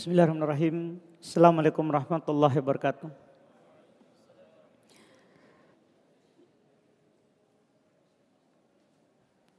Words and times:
Bismillahirrahmanirrahim. 0.00 0.96
Assalamualaikum 1.20 1.84
warahmatullahi 1.84 2.56
wabarakatuh. 2.56 3.12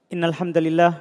Innal 0.10 0.34
hamdalillah 0.34 0.98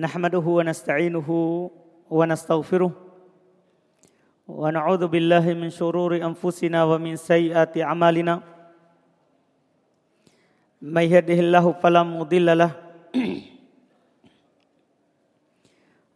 nahmaduhu 0.00 0.64
wa 0.64 0.64
nasta'inuhu 0.64 1.68
wa 2.08 2.24
nastaghfiruh 2.24 2.88
wa 2.88 4.72
na'udzu 4.72 5.04
billahi 5.12 5.52
min 5.52 5.68
shururi 5.68 6.24
anfusina 6.24 6.88
wa 6.88 6.96
min 6.96 7.20
sayyiati 7.20 7.84
a'malina. 7.84 8.40
May 10.80 11.12
yahdihillahu 11.12 11.84
fala 11.84 12.00
mudilla 12.00 12.56
lahu 12.56 12.80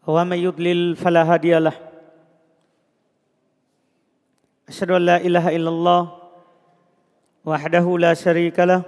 ومن 0.06 0.38
يضلل 0.38 0.96
فلا 0.96 1.22
هادي 1.22 1.58
له 1.58 1.72
أشهد 4.68 4.90
أن 4.90 5.02
لا 5.02 5.16
إله 5.16 5.56
إلا 5.56 5.68
الله 5.68 6.02
وحده 7.44 7.86
لا 7.98 8.12
شريك 8.14 8.58
له 8.60 8.82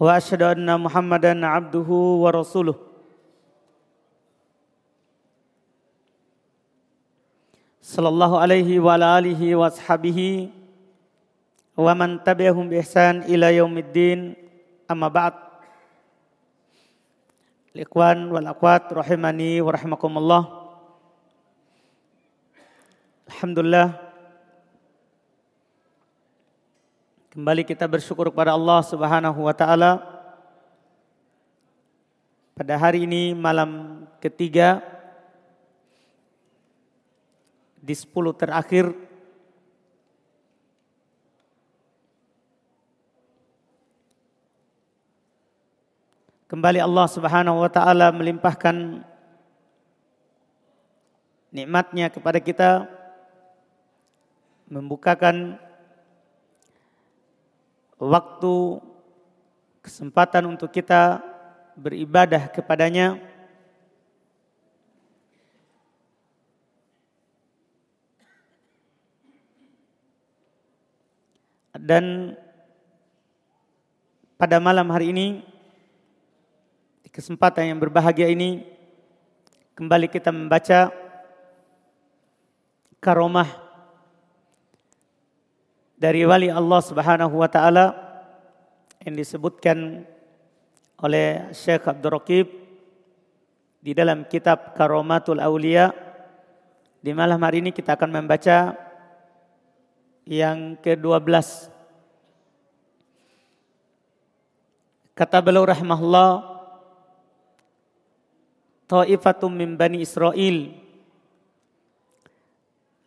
وأشهد 0.00 0.42
أن 0.42 0.80
محمدا 0.80 1.46
عبده 1.46 1.90
ورسوله 2.22 2.74
صلى 7.82 8.08
الله 8.08 8.32
عليه 8.38 8.68
وعلى 8.80 9.06
آله 9.18 9.40
وأصحابه 9.56 10.48
ومن 11.76 12.10
تبعهم 12.24 12.64
بإحسان 12.68 13.22
إلى 13.22 13.56
يوم 13.56 13.78
الدين 13.78 14.34
أما 14.90 15.08
بعد 15.08 15.43
Ikhwan 17.74 18.30
wal 18.30 18.46
akwat 18.46 18.86
rahimani 18.86 19.58
wa 19.58 19.74
rahimakumullah. 19.74 20.42
Alhamdulillah. 23.26 23.98
Kembali 27.34 27.66
kita 27.66 27.90
bersyukur 27.90 28.30
kepada 28.30 28.54
Allah 28.54 28.78
Subhanahu 28.86 29.42
wa 29.42 29.50
taala. 29.50 30.06
Pada 32.54 32.78
hari 32.78 33.10
ini 33.10 33.34
malam 33.34 34.06
ketiga 34.22 34.78
di 37.82 37.90
10 37.90 38.06
terakhir 38.38 38.94
Kembali 46.44 46.76
Allah 46.76 47.08
Subhanahu 47.08 47.64
wa 47.64 47.72
taala 47.72 48.12
melimpahkan 48.12 49.00
nikmatnya 51.48 52.12
kepada 52.12 52.36
kita 52.36 52.84
membukakan 54.68 55.56
waktu 57.96 58.54
kesempatan 59.80 60.52
untuk 60.52 60.68
kita 60.68 61.24
beribadah 61.80 62.52
kepadanya. 62.52 63.16
Dan 71.72 72.36
pada 74.36 74.60
malam 74.60 74.92
hari 74.92 75.08
ini 75.08 75.53
kesempatan 77.14 77.70
yang 77.70 77.78
berbahagia 77.78 78.26
ini 78.26 78.66
kembali 79.78 80.10
kita 80.10 80.34
membaca 80.34 80.90
karomah 82.98 83.46
dari 85.94 86.26
wali 86.26 86.50
Allah 86.50 86.82
Subhanahu 86.82 87.38
wa 87.38 87.46
taala 87.46 87.94
yang 89.06 89.14
disebutkan 89.14 90.02
oleh 90.98 91.54
Syekh 91.54 91.86
Abdul 91.86 92.18
Raqib 92.18 92.50
di 93.78 93.94
dalam 93.94 94.26
kitab 94.26 94.74
Karomatul 94.74 95.38
Aulia. 95.38 95.94
Di 96.98 97.14
malam 97.14 97.38
hari 97.38 97.62
ini 97.62 97.70
kita 97.70 97.94
akan 97.94 98.10
membaca 98.10 98.74
yang 100.26 100.74
ke-12 100.82 101.70
kata 105.14 105.38
beliau 105.44 105.68
rahimahullah 105.68 106.53
ta'ifatum 108.86 109.50
min 109.52 109.76
bani 109.76 110.04
Israel 110.04 110.72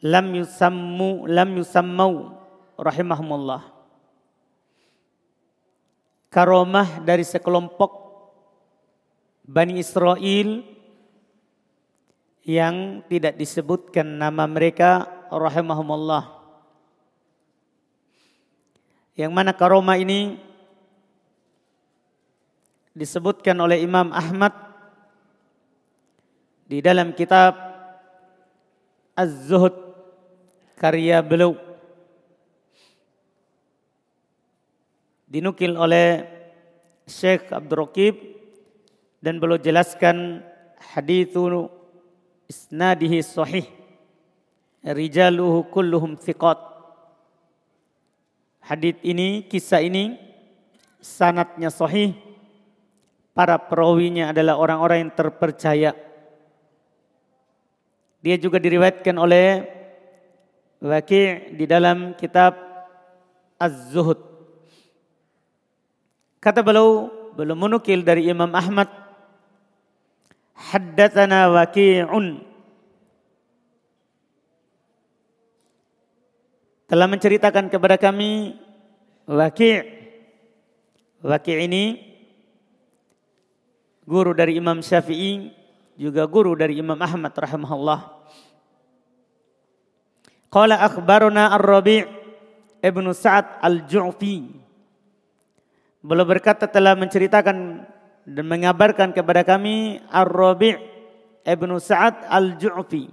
lam 0.01 0.27
yusammu 0.33 1.25
lam 1.25 1.49
yusammau 1.57 2.37
rahimahumullah. 2.77 3.73
Karomah 6.27 7.01
dari 7.01 7.23
sekelompok 7.25 8.05
Bani 9.47 9.79
Israel 9.79 10.59
yang 12.43 12.99
tidak 13.07 13.39
disebutkan 13.39 14.19
nama 14.19 14.43
mereka 14.43 15.07
rahimahumullah. 15.31 16.35
Yang 19.15 19.31
mana 19.31 19.55
karomah 19.55 19.95
ini 19.95 20.35
disebutkan 22.91 23.55
oleh 23.55 23.79
Imam 23.79 24.11
Ahmad 24.11 24.66
di 26.67 26.83
dalam 26.83 27.15
kitab 27.15 27.55
Az-Zuhud 29.15 29.73
karya 30.75 31.23
beliau 31.23 31.55
dinukil 35.31 35.73
oleh 35.79 36.27
Syekh 37.07 37.49
Abdul 37.55 37.87
Raqib 37.87 38.15
dan 39.23 39.39
beliau 39.39 39.57
jelaskan 39.57 40.43
hadithu 40.93 41.71
isnadihi 42.51 43.23
sahih. 43.23 43.65
Rijaluhu 44.83 45.67
kulluhum 45.71 46.15
thiqat. 46.15 46.59
Hadith 48.63 48.99
ini 49.03 49.47
kisah 49.47 49.83
ini 49.83 50.19
sanatnya 50.99 51.71
sahih. 51.71 52.15
Para 53.31 53.55
perawinya 53.55 54.31
adalah 54.35 54.59
orang-orang 54.59 55.07
yang 55.07 55.13
terpercaya 55.13 55.91
dia 58.21 58.35
juga 58.37 58.57
diriwayatkan 58.57 59.15
oleh 59.17 59.77
Waqi' 60.77 61.57
di 61.57 61.65
dalam 61.65 62.13
kitab 62.13 62.53
Az-Zuhud. 63.57 64.21
Kata 66.37 66.61
beliau, 66.61 67.09
belum 67.33 67.57
menukil 67.57 68.05
dari 68.05 68.29
Imam 68.29 68.53
Ahmad, 68.53 68.85
Haddatsana 70.57 71.53
Waqi'un 71.53 72.41
telah 76.89 77.05
menceritakan 77.05 77.69
kepada 77.69 77.99
kami 77.99 78.57
Waqi' 79.29 79.85
Waqi' 81.21 81.57
ini 81.61 81.83
guru 84.07 84.31
dari 84.33 84.57
Imam 84.57 84.79
Syafi'i 84.79 85.51
juga 85.97 86.23
guru 86.29 86.53
dari 86.53 86.77
Imam 86.77 86.97
Ahmad 87.01 87.33
rahimahullah. 87.33 88.13
Qala 90.47 90.79
akhbaruna 90.79 91.51
Ar-Rabi' 91.57 92.05
Ibnu 92.79 93.09
Sa'ad 93.11 93.59
Al-Ju'fi. 93.59 94.53
Beliau 96.05 96.23
berkata 96.29 96.69
telah 96.69 96.93
menceritakan 96.95 97.83
dan 98.23 98.45
mengabarkan 98.45 99.11
kepada 99.11 99.43
kami 99.43 99.99
Ar-Rabi' 100.07 100.77
Ibnu 101.43 101.75
Sa'ad 101.81 102.29
Al-Ju'fi. 102.29 103.09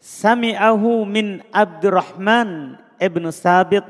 Sami'ahu 0.00 1.06
min 1.06 1.44
Abdurrahman 1.54 2.76
Ibnu 2.98 3.28
Sabit. 3.30 3.86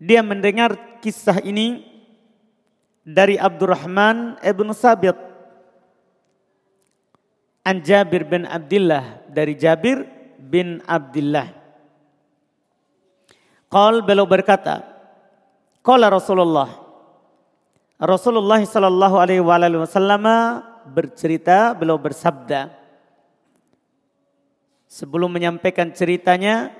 Dia 0.00 0.24
mendengar 0.24 0.98
kisah 1.04 1.38
ini 1.44 1.95
dari 3.06 3.38
Abdurrahman 3.38 4.42
Ibnu 4.42 4.74
Sabit 4.74 5.14
an 7.62 7.78
Jabir 7.86 8.26
bin 8.26 8.42
Abdullah 8.42 9.22
dari 9.30 9.54
Jabir 9.54 10.02
bin 10.42 10.82
Abdullah. 10.82 11.54
Qal 13.70 14.02
beliau 14.02 14.26
berkata, 14.26 14.82
Qala 15.86 16.10
Rasulullah. 16.10 16.82
Rasulullah 17.98 18.58
sallallahu 18.62 19.16
alaihi 19.18 19.42
wasallam 19.42 20.26
bercerita, 20.90 21.74
beliau 21.74 21.98
bersabda. 21.98 22.74
Sebelum 24.86 25.30
menyampaikan 25.30 25.90
ceritanya, 25.90 26.70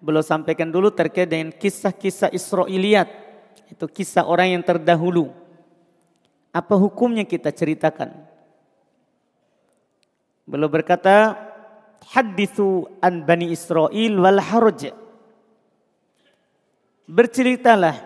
beliau 0.00 0.24
sampaikan 0.24 0.72
dulu 0.72 0.88
terkait 0.88 1.28
dengan 1.28 1.52
kisah-kisah 1.52 2.32
Israiliyat. 2.32 3.08
Itu 3.68 3.84
kisah 3.88 4.24
orang 4.24 4.56
yang 4.56 4.64
terdahulu. 4.64 5.41
Apa 6.52 6.76
hukumnya 6.76 7.24
kita 7.24 7.48
ceritakan? 7.48 8.12
Beliau 10.44 10.68
berkata, 10.68 11.32
hadithu 12.12 12.92
an 13.00 13.24
Bani 13.24 13.48
Israel 13.48 14.12
wal 14.20 14.36
haraj. 14.36 14.92
Berceritalah 17.08 17.96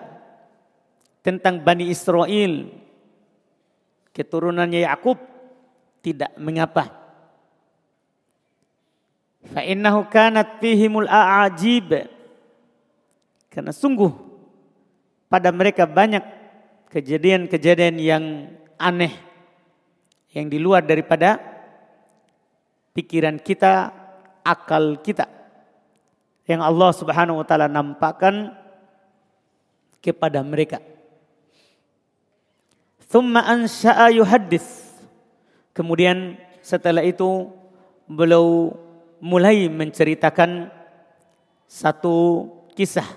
tentang 1.27 1.59
Bani 1.59 1.91
Israel, 1.91 2.71
keturunannya 4.15 4.87
Yakub 4.87 5.19
tidak 6.07 6.31
mengapa. 6.39 6.95
Fa 9.51 9.63
innahu 9.67 10.07
kanat 10.07 10.63
fihimul 10.63 11.11
a'ajib. 11.11 12.07
Karena 13.51 13.73
sungguh 13.75 14.11
pada 15.27 15.51
mereka 15.51 15.89
banyak 15.89 16.23
kejadian-kejadian 16.91 17.97
yang 17.99 18.25
aneh 18.77 19.27
yang 20.37 20.53
di 20.53 20.61
luar 20.61 20.85
daripada 20.85 21.41
pikiran 22.93 23.41
kita, 23.41 23.89
akal 24.45 25.01
kita. 25.01 25.25
Yang 26.45 26.61
Allah 26.61 26.91
Subhanahu 26.93 27.41
wa 27.41 27.47
taala 27.49 27.73
nampakkan 27.73 28.53
kepada 30.05 30.45
mereka. 30.45 30.85
Thumma 33.09 33.49
ansha'a 33.49 34.13
yuhaddits. 34.13 34.93
Kemudian 35.73 36.37
setelah 36.61 37.01
itu 37.01 37.49
beliau 38.05 38.77
mulai 39.25 39.73
menceritakan 39.73 40.69
satu 41.65 42.47
kisah 42.77 43.09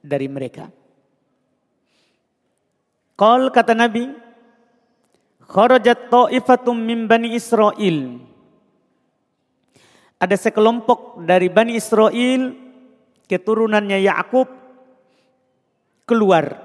dari 0.00 0.24
mereka. 0.24 0.72
Qal 3.16 3.48
kata 3.48 3.72
Nabi, 3.72 4.12
kharajat 5.48 6.12
ta'ifatum 6.12 6.76
min 6.76 7.08
Bani 7.08 7.32
Israel. 7.32 8.20
Ada 10.20 10.36
sekelompok 10.36 11.24
dari 11.24 11.48
Bani 11.48 11.80
Israel, 11.80 12.52
keturunannya 13.24 14.04
Yakub 14.04 14.52
keluar. 16.04 16.60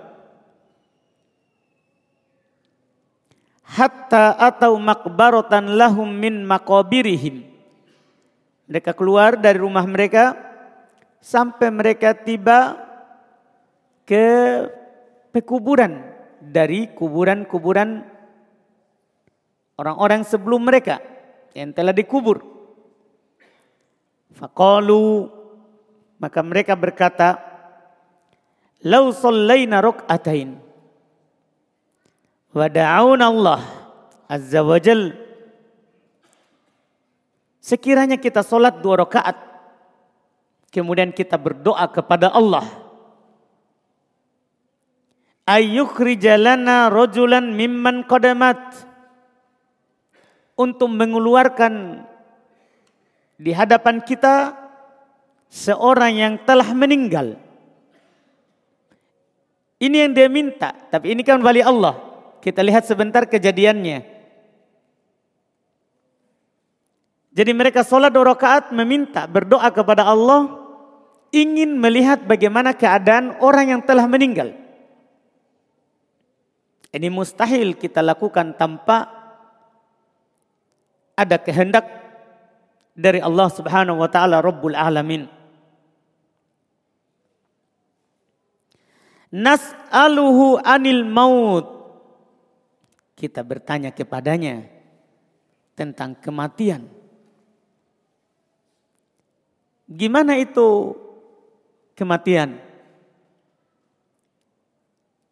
Hatta 3.71 4.35
atau 4.35 4.75
makbarotan 4.75 5.79
lahum 5.79 6.11
min 6.11 6.43
makobirihim. 6.43 7.47
Mereka 8.67 8.91
keluar 8.91 9.39
dari 9.39 9.55
rumah 9.55 9.87
mereka 9.87 10.35
sampai 11.23 11.71
mereka 11.71 12.11
tiba 12.11 12.75
ke 14.03 14.27
pekuburan 15.31 16.10
dari 16.41 16.89
kuburan-kuburan 16.89 18.01
orang-orang 19.77 20.25
sebelum 20.25 20.65
mereka 20.65 20.97
yang 21.53 21.69
telah 21.69 21.93
dikubur. 21.93 22.41
Faqalu 24.33 25.29
maka 26.17 26.39
mereka 26.41 26.73
berkata, 26.73 27.37
"Lau 28.81 29.13
sallaina 29.13 29.85
rak'atain 29.85 30.57
wa 32.51 32.65
da'awna 32.65 33.25
Allah 33.29 33.61
azza 34.25 34.65
wa 34.65 34.81
jal 34.81 35.21
Sekiranya 37.61 38.17
kita 38.17 38.41
solat 38.41 38.81
dua 38.81 39.05
rakaat, 39.05 39.37
kemudian 40.73 41.13
kita 41.13 41.37
berdoa 41.37 41.85
kepada 41.93 42.33
Allah 42.33 42.65
ayyukhrijalana 45.45 46.91
rojulan 46.93 47.53
mimman 47.53 48.05
qadamat 48.05 48.59
untuk 50.57 50.89
mengeluarkan 50.93 52.05
di 53.41 53.51
hadapan 53.51 53.97
kita 54.05 54.53
seorang 55.49 56.13
yang 56.13 56.33
telah 56.45 56.69
meninggal. 56.77 57.35
Ini 59.81 60.05
yang 60.05 60.13
dia 60.13 60.29
minta, 60.29 60.77
tapi 60.93 61.17
ini 61.17 61.25
kan 61.25 61.41
wali 61.41 61.65
Allah. 61.65 61.97
Kita 62.37 62.61
lihat 62.61 62.85
sebentar 62.85 63.25
kejadiannya. 63.25 64.21
Jadi 67.31 67.51
mereka 67.55 67.81
sholat 67.81 68.13
dua 68.13 68.35
rakaat 68.35 68.69
meminta 68.75 69.25
berdoa 69.25 69.71
kepada 69.73 70.05
Allah 70.05 70.51
ingin 71.33 71.79
melihat 71.79 72.21
bagaimana 72.27 72.75
keadaan 72.77 73.39
orang 73.41 73.73
yang 73.73 73.81
telah 73.81 74.05
meninggal. 74.05 74.60
Ini 76.91 77.07
mustahil 77.07 77.79
kita 77.79 78.03
lakukan 78.03 78.59
tanpa 78.59 79.07
ada 81.15 81.39
kehendak 81.39 81.87
dari 82.91 83.23
Allah 83.23 83.47
Subhanahu 83.47 84.03
wa 84.03 84.09
taala 84.11 84.43
Rabbul 84.43 84.75
Alamin. 84.75 85.23
Nas'aluhu 89.31 90.59
anil 90.59 91.07
maut. 91.07 91.79
Kita 93.15 93.39
bertanya 93.47 93.95
kepadanya 93.95 94.67
tentang 95.71 96.19
kematian. 96.19 96.83
Gimana 99.87 100.35
itu 100.35 100.95
kematian? 101.95 102.70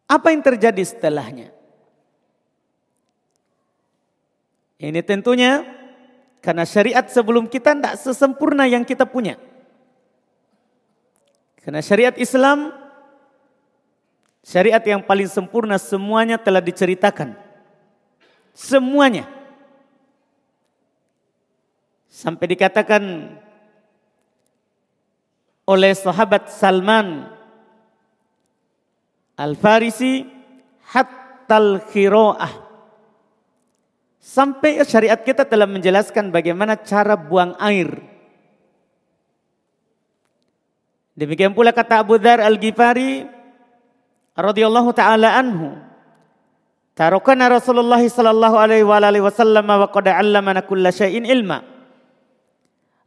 Apa 0.09 0.33
yang 0.33 0.41
terjadi 0.41 0.81
setelahnya? 0.81 1.53
Ini 4.81 5.05
tentunya 5.05 5.61
karena 6.41 6.65
syariat 6.65 7.05
sebelum 7.05 7.45
kita 7.45 7.77
tidak 7.77 7.95
sesempurna 8.01 8.65
yang 8.65 8.81
kita 8.81 9.05
punya. 9.05 9.37
Karena 11.61 11.85
syariat 11.85 12.15
Islam, 12.17 12.73
syariat 14.41 14.81
yang 14.81 15.05
paling 15.05 15.29
sempurna 15.29 15.77
semuanya 15.77 16.41
telah 16.41 16.63
diceritakan. 16.63 17.37
Semuanya. 18.57 19.29
Sampai 22.09 22.49
dikatakan 22.49 23.35
oleh 25.69 25.93
sahabat 25.93 26.49
Salman 26.49 27.29
Al-Farisi 29.39 30.27
hattal 30.91 31.79
khiro'ah. 31.87 32.67
Sampai 34.19 34.83
syariat 34.83 35.15
kita 35.23 35.47
telah 35.47 35.63
menjelaskan 35.63 36.27
bagaimana 36.27 36.75
cara 36.75 37.15
buang 37.15 37.55
air. 37.55 37.87
Demikian 41.15 41.55
pula 41.55 41.71
kata 41.71 42.03
Abu 42.03 42.19
Dhar 42.19 42.43
Al-Ghifari 42.43 43.23
radhiyallahu 44.35 44.91
taala 44.91 45.39
anhu. 45.39 45.79
Tarokana 46.99 47.47
Rasulullah 47.47 48.03
sallallahu 48.03 48.59
alaihi 48.59 48.83
wa 48.83 48.99
alihi 48.99 49.23
wasallam 49.23 49.63
wa 49.67 49.87
qad 49.87 50.11
'allamana 50.11 50.67
kulla 50.67 50.91
syai'in 50.91 51.23
ilma. 51.23 51.63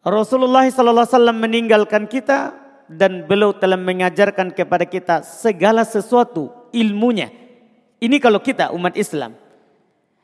Rasulullah 0.00 0.64
sallallahu 0.64 1.04
alaihi 1.04 1.16
wasallam 1.16 1.36
meninggalkan 1.44 2.08
kita 2.08 2.56
dan 2.90 3.24
beliau 3.26 3.54
telah 3.54 3.78
mengajarkan 3.78 4.50
kepada 4.54 4.84
kita 4.86 5.22
segala 5.22 5.86
sesuatu 5.86 6.50
ilmunya. 6.74 7.30
Ini 8.02 8.16
kalau 8.18 8.42
kita 8.42 8.74
umat 8.74 8.98
Islam. 8.98 9.38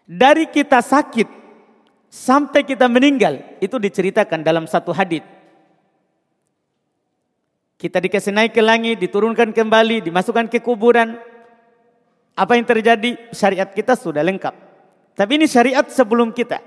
Dari 0.09 0.49
kita 0.49 0.81
sakit 0.81 1.29
sampai 2.09 2.65
kita 2.65 2.89
meninggal 2.89 3.45
itu 3.61 3.77
diceritakan 3.77 4.41
dalam 4.41 4.65
satu 4.65 4.91
hadis. 4.91 5.23
Kita 7.79 8.03
dikasih 8.03 8.35
naik 8.35 8.59
ke 8.59 8.63
langit, 8.65 8.99
diturunkan 8.99 9.55
kembali, 9.55 10.03
dimasukkan 10.11 10.51
ke 10.51 10.59
kuburan. 10.59 11.15
Apa 12.35 12.59
yang 12.59 12.67
terjadi? 12.67 13.31
Syariat 13.31 13.71
kita 13.71 13.95
sudah 13.95 14.27
lengkap. 14.27 14.51
Tapi 15.15 15.39
ini 15.39 15.47
syariat 15.47 15.87
sebelum 15.87 16.35
kita. 16.35 16.59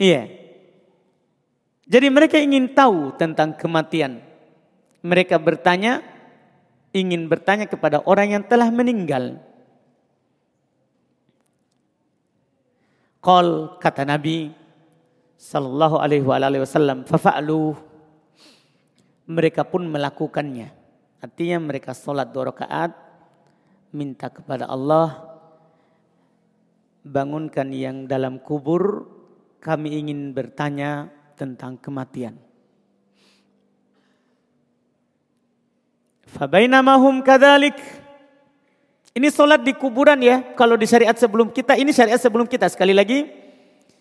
Iya. 0.00 0.43
Jadi 1.84 2.06
mereka 2.08 2.40
ingin 2.40 2.72
tahu 2.72 3.12
tentang 3.20 3.52
kematian. 3.52 4.20
Mereka 5.04 5.36
bertanya, 5.36 6.00
ingin 6.96 7.28
bertanya 7.28 7.68
kepada 7.68 8.00
orang 8.08 8.40
yang 8.40 8.44
telah 8.44 8.72
meninggal. 8.72 9.36
Qal 13.20 13.76
kata 13.80 14.04
Nabi 14.08 14.52
sallallahu 15.36 16.00
alaihi 16.00 16.24
wasallam, 16.24 17.04
"Fafa'lu." 17.04 17.76
Mereka 19.24 19.64
pun 19.64 19.88
melakukannya. 19.88 20.68
Artinya 21.20 21.56
mereka 21.56 21.96
sholat 21.96 22.28
dua 22.32 22.52
rakaat, 22.52 22.92
minta 23.92 24.28
kepada 24.28 24.68
Allah 24.68 25.34
bangunkan 27.04 27.68
yang 27.68 28.08
dalam 28.08 28.40
kubur, 28.40 29.04
kami 29.60 30.00
ingin 30.00 30.32
bertanya 30.32 31.12
tentang 31.34 31.78
kematian. 31.78 32.38
Fabainamahum 36.34 37.22
kadalik 37.22 37.78
Ini 39.14 39.30
solat 39.30 39.62
di 39.62 39.70
kuburan 39.78 40.18
ya. 40.18 40.42
Kalau 40.58 40.74
di 40.74 40.90
syariat 40.90 41.14
sebelum 41.14 41.54
kita, 41.54 41.78
ini 41.78 41.94
syariat 41.94 42.18
sebelum 42.18 42.50
kita. 42.50 42.66
Sekali 42.66 42.90
lagi, 42.90 43.30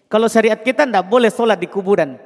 kalau 0.09 0.25
syariat 0.25 0.57
kita 0.57 0.89
tidak 0.89 1.05
boleh 1.05 1.29
solat 1.29 1.61
di 1.61 1.69
kuburan. 1.69 2.17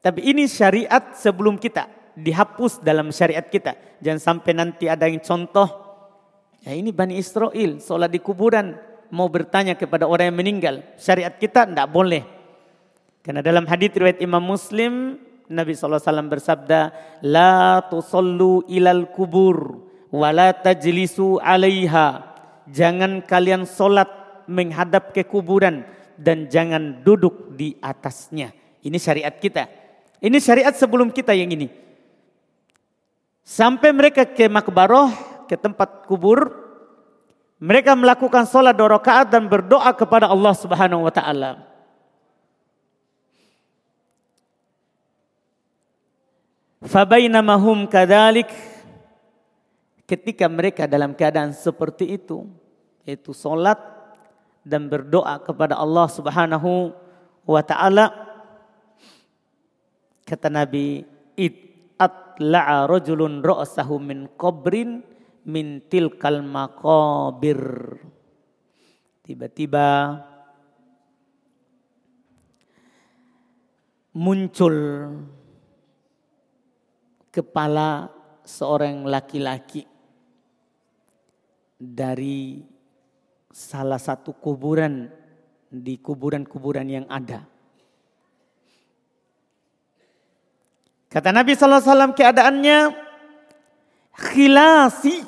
Tapi 0.00 0.24
ini 0.24 0.48
syariat 0.48 1.12
sebelum 1.12 1.60
kita. 1.60 1.92
Dihapus 2.16 2.80
dalam 2.80 3.12
syariat 3.12 3.44
kita. 3.44 4.00
Jangan 4.00 4.16
sampai 4.16 4.52
nanti 4.56 4.88
ada 4.88 5.12
yang 5.12 5.20
contoh. 5.20 5.68
Ya 6.64 6.72
ini 6.72 6.88
Bani 6.88 7.20
Israel, 7.20 7.84
solat 7.84 8.08
di 8.08 8.20
kuburan. 8.24 8.80
Mau 9.12 9.28
bertanya 9.28 9.76
kepada 9.76 10.08
orang 10.08 10.32
yang 10.32 10.40
meninggal. 10.40 10.80
Syariat 10.96 11.36
kita 11.36 11.68
tidak 11.68 11.84
boleh. 11.92 12.39
Karena 13.20 13.44
dalam 13.44 13.68
hadis 13.68 13.92
riwayat 13.92 14.20
Imam 14.24 14.40
Muslim, 14.40 15.20
Nabi 15.50 15.76
SAW 15.76 16.00
bersabda, 16.30 16.94
La 17.20 17.84
tusallu 17.84 18.64
ilal 18.70 19.12
kubur 19.12 19.84
wala 20.08 20.56
tajlisu 20.56 21.36
alaiha. 21.42 22.24
Jangan 22.70 23.26
kalian 23.26 23.68
solat 23.68 24.08
menghadap 24.48 25.12
ke 25.12 25.26
kuburan 25.26 25.84
dan 26.16 26.48
jangan 26.48 27.02
duduk 27.04 27.52
di 27.58 27.76
atasnya. 27.82 28.54
Ini 28.80 28.96
syariat 28.96 29.34
kita. 29.36 29.68
Ini 30.20 30.36
syariat 30.40 30.72
sebelum 30.72 31.12
kita 31.12 31.36
yang 31.36 31.52
ini. 31.52 31.68
Sampai 33.44 33.90
mereka 33.90 34.24
ke 34.24 34.46
makbaroh, 34.46 35.10
ke 35.44 35.58
tempat 35.58 36.06
kubur, 36.06 36.52
mereka 37.60 37.92
melakukan 37.92 38.46
solat 38.48 38.72
dua 38.72 38.96
rakaat 38.96 39.28
dan 39.28 39.44
berdoa 39.44 39.90
kepada 39.92 40.30
Allah 40.30 40.54
Subhanahu 40.56 41.04
wa 41.04 41.12
taala. 41.12 41.69
Fabainamahum 46.80 47.84
kadalik. 47.84 48.48
Ketika 50.08 50.50
mereka 50.50 50.90
dalam 50.90 51.14
keadaan 51.14 51.54
seperti 51.54 52.18
itu, 52.18 52.42
yaitu 53.06 53.30
solat 53.30 53.78
dan 54.66 54.90
berdoa 54.90 55.38
kepada 55.38 55.78
Allah 55.78 56.10
Subhanahu 56.10 56.90
wa 57.46 57.62
taala 57.62 58.10
kata 60.26 60.50
Nabi 60.50 61.06
id 61.38 61.54
atla'a 61.94 62.90
rajulun 62.90 63.38
ra'sahu 63.38 64.02
min 64.02 64.26
qabrin 64.34 65.06
min 65.46 65.78
tilkal 65.86 66.42
maqabir. 66.42 67.62
Tiba-tiba 69.22 70.18
muncul 74.10 74.74
kepala 77.30 78.10
seorang 78.42 79.06
laki-laki 79.06 79.86
dari 81.78 82.60
salah 83.50 83.98
satu 83.98 84.36
kuburan 84.36 85.08
di 85.70 85.96
kuburan-kuburan 86.02 86.86
yang 86.86 87.06
ada. 87.06 87.46
Kata 91.10 91.34
Nabi 91.34 91.58
SAW 91.58 92.14
keadaannya 92.14 92.78
khilasi. 94.14 95.26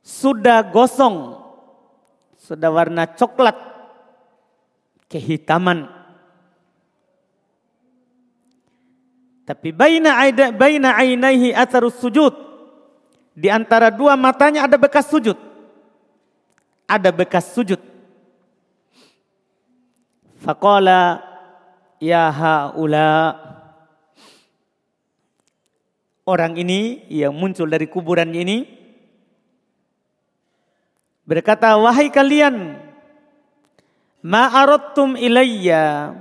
Sudah 0.00 0.64
gosong. 0.64 1.36
Sudah 2.40 2.72
warna 2.72 3.04
coklat. 3.04 3.56
Kehitaman. 5.12 5.99
Tapi 9.50 9.74
baina 9.74 10.14
aida 10.22 10.54
baina 10.54 10.94
ainaihi 10.94 11.50
atharus 11.50 11.98
sujud. 11.98 12.30
Di 13.34 13.50
antara 13.50 13.90
dua 13.90 14.14
matanya 14.14 14.62
ada 14.62 14.78
bekas 14.78 15.10
sujud. 15.10 15.34
Ada 16.86 17.10
bekas 17.10 17.50
sujud. 17.50 17.82
Faqala 20.38 21.18
ya 21.98 22.30
haula 22.30 23.34
orang 26.30 26.54
ini 26.54 27.02
yang 27.10 27.34
muncul 27.34 27.66
dari 27.66 27.90
kuburan 27.90 28.30
ini 28.30 28.70
berkata 31.26 31.74
wahai 31.74 32.06
kalian 32.06 32.78
ma 34.22 34.46
aradtum 34.46 35.18
ilayya 35.18 36.14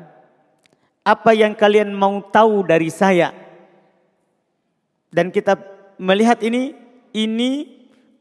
apa 1.10 1.34
yang 1.34 1.58
kalian 1.58 1.89
mau 1.89 2.22
tahu 2.22 2.62
dari 2.70 2.94
saya 2.94 3.34
dan 5.10 5.34
kita 5.34 5.58
melihat 5.98 6.38
ini 6.46 6.78
ini 7.18 7.66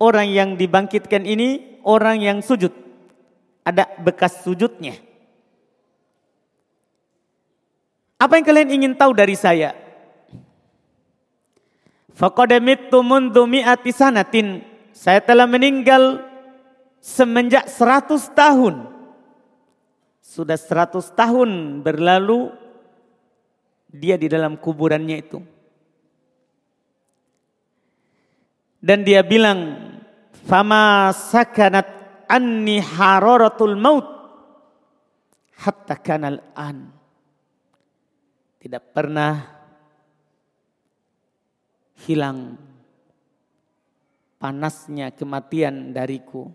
orang 0.01 0.29
yang 0.33 0.49
dibangkitkan 0.57 1.29
ini 1.29 1.81
orang 1.85 2.23
yang 2.25 2.39
sujud. 2.41 2.73
Ada 3.67 3.85
bekas 4.01 4.41
sujudnya. 4.41 4.97
Apa 8.19 8.41
yang 8.41 8.47
kalian 8.49 8.71
ingin 8.73 8.93
tahu 8.97 9.13
dari 9.13 9.37
saya? 9.37 9.77
Faqadamittu 12.17 12.99
mundu 13.05 13.45
mi'ati 13.47 13.93
sanatin. 13.95 14.65
Saya 14.91 15.23
telah 15.23 15.47
meninggal 15.47 16.25
semenjak 16.99 17.71
100 17.71 18.35
tahun. 18.35 18.75
Sudah 20.25 20.59
100 20.59 21.15
tahun 21.15 21.51
berlalu 21.85 22.51
dia 23.89 24.21
di 24.21 24.29
dalam 24.29 24.61
kuburannya 24.61 25.17
itu. 25.17 25.41
Dan 28.79 29.03
dia 29.03 29.27
bilang, 29.27 29.91
"Fama 30.47 31.11
sakanat 31.11 31.89
anni 32.31 32.79
hararatul 32.79 33.75
maut 33.75 34.07
hatta 35.59 35.99
kanal 35.99 36.39
an." 36.55 36.95
Tidak 38.63 38.85
pernah 38.95 39.35
hilang 42.07 42.55
panasnya 44.39 45.11
kematian 45.11 45.91
dariku 45.91 46.47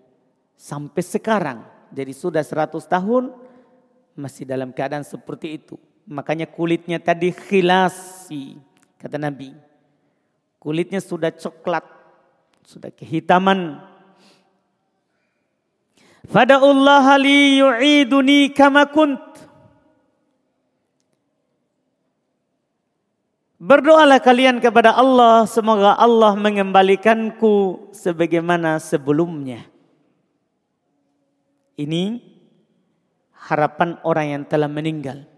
sampai 0.56 1.04
sekarang. 1.04 1.60
Jadi 1.92 2.14
sudah 2.16 2.42
100 2.42 2.88
tahun 2.88 3.36
masih 4.16 4.48
dalam 4.48 4.72
keadaan 4.72 5.04
seperti 5.04 5.60
itu. 5.60 5.76
Makanya 6.04 6.50
kulitnya 6.50 7.00
tadi 7.00 7.32
khilasi 7.32 8.60
kata 9.00 9.16
Nabi. 9.16 9.56
Kulitnya 10.60 11.00
sudah 11.00 11.32
coklat 11.32 11.84
sudah 12.64 12.92
kehitaman. 12.92 13.84
Fada'ullah 16.24 17.20
li 17.20 17.60
yu'iduni 17.60 18.56
kama 18.56 18.88
kunt. 18.88 19.20
Berdoalah 23.64 24.20
kalian 24.20 24.60
kepada 24.60 24.92
Allah 24.92 25.48
semoga 25.48 25.96
Allah 25.96 26.36
mengembalikanku 26.36 27.88
sebagaimana 27.96 28.76
sebelumnya. 28.80 29.64
Ini 31.80 32.20
harapan 33.48 34.00
orang 34.04 34.28
yang 34.36 34.44
telah 34.44 34.68
meninggal. 34.68 35.33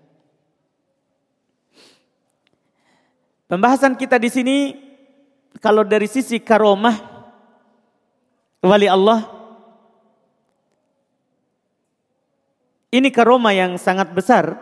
Pembahasan 3.46 3.94
kita 3.94 4.18
di 4.18 4.30
sini 4.34 4.58
kalau 5.62 5.86
dari 5.86 6.10
sisi 6.10 6.42
karomah 6.42 6.98
wali 8.66 8.90
Allah. 8.90 9.22
Ini 12.90 13.12
karoma 13.12 13.52
yang 13.54 13.78
sangat 13.78 14.10
besar. 14.16 14.56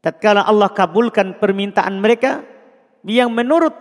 Tatkala 0.00 0.48
Allah 0.48 0.72
kabulkan 0.72 1.36
permintaan 1.36 2.00
mereka 2.00 2.40
yang 3.04 3.28
menurut 3.30 3.76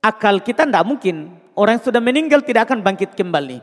akal 0.00 0.40
kita 0.40 0.64
tidak 0.64 0.84
mungkin. 0.88 1.38
Orang 1.54 1.78
yang 1.78 1.84
sudah 1.86 2.02
meninggal 2.02 2.40
tidak 2.42 2.66
akan 2.66 2.82
bangkit 2.82 3.14
kembali. 3.14 3.62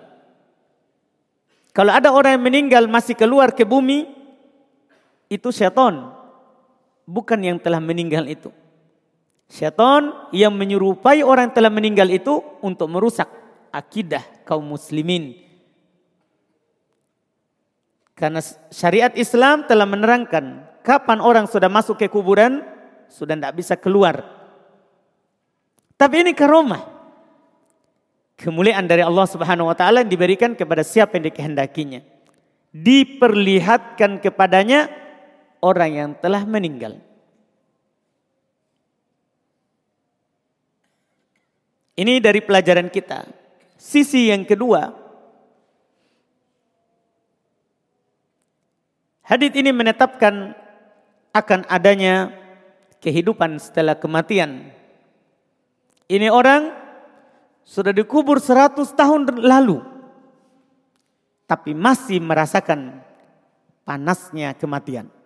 Kalau 1.76 1.92
ada 1.92 2.14
orang 2.14 2.40
yang 2.40 2.46
meninggal 2.46 2.84
masih 2.88 3.20
keluar 3.20 3.52
ke 3.52 3.68
bumi, 3.68 4.08
itu 5.28 5.50
syaitan. 5.52 6.21
Bukan 7.12 7.44
yang 7.44 7.60
telah 7.60 7.84
meninggal 7.84 8.24
itu. 8.32 8.56
Syaitan 9.52 10.32
yang 10.32 10.56
menyerupai 10.56 11.28
orang 11.28 11.52
yang 11.52 11.56
telah 11.60 11.68
meninggal 11.68 12.08
itu 12.08 12.40
untuk 12.64 12.88
merusak 12.88 13.28
akidah 13.68 14.24
kaum 14.48 14.64
muslimin. 14.64 15.36
Karena 18.16 18.40
syariat 18.72 19.12
Islam 19.20 19.68
telah 19.68 19.84
menerangkan 19.84 20.72
kapan 20.88 21.20
orang 21.20 21.52
sudah 21.52 21.68
masuk 21.68 22.00
ke 22.00 22.08
kuburan 22.08 22.64
sudah 23.12 23.36
tidak 23.36 23.60
bisa 23.60 23.76
keluar. 23.76 24.24
Tapi 26.00 26.24
ini 26.24 26.32
karomah. 26.32 26.88
Kemuliaan 28.40 28.88
dari 28.88 29.04
Allah 29.04 29.28
Subhanahu 29.28 29.70
wa 29.70 29.76
taala 29.76 30.02
diberikan 30.02 30.56
kepada 30.56 30.82
siapa 30.82 31.20
yang 31.20 31.28
dikehendakinya. 31.28 32.02
Diperlihatkan 32.72 34.24
kepadanya 34.24 34.88
orang 35.62 35.92
yang 35.94 36.12
telah 36.18 36.44
meninggal. 36.44 36.98
Ini 41.96 42.18
dari 42.18 42.42
pelajaran 42.42 42.90
kita. 42.90 43.30
Sisi 43.78 44.34
yang 44.34 44.42
kedua, 44.46 44.90
hadits 49.26 49.58
ini 49.58 49.70
menetapkan 49.70 50.58
akan 51.34 51.62
adanya 51.70 52.34
kehidupan 53.02 53.58
setelah 53.62 53.98
kematian. 53.98 54.74
Ini 56.10 56.28
orang 56.34 56.74
sudah 57.66 57.94
dikubur 57.94 58.42
100 58.42 58.82
tahun 58.98 59.22
lalu. 59.38 59.82
Tapi 61.46 61.76
masih 61.76 62.24
merasakan 62.24 63.04
panasnya 63.84 64.56
kematian. 64.56 65.21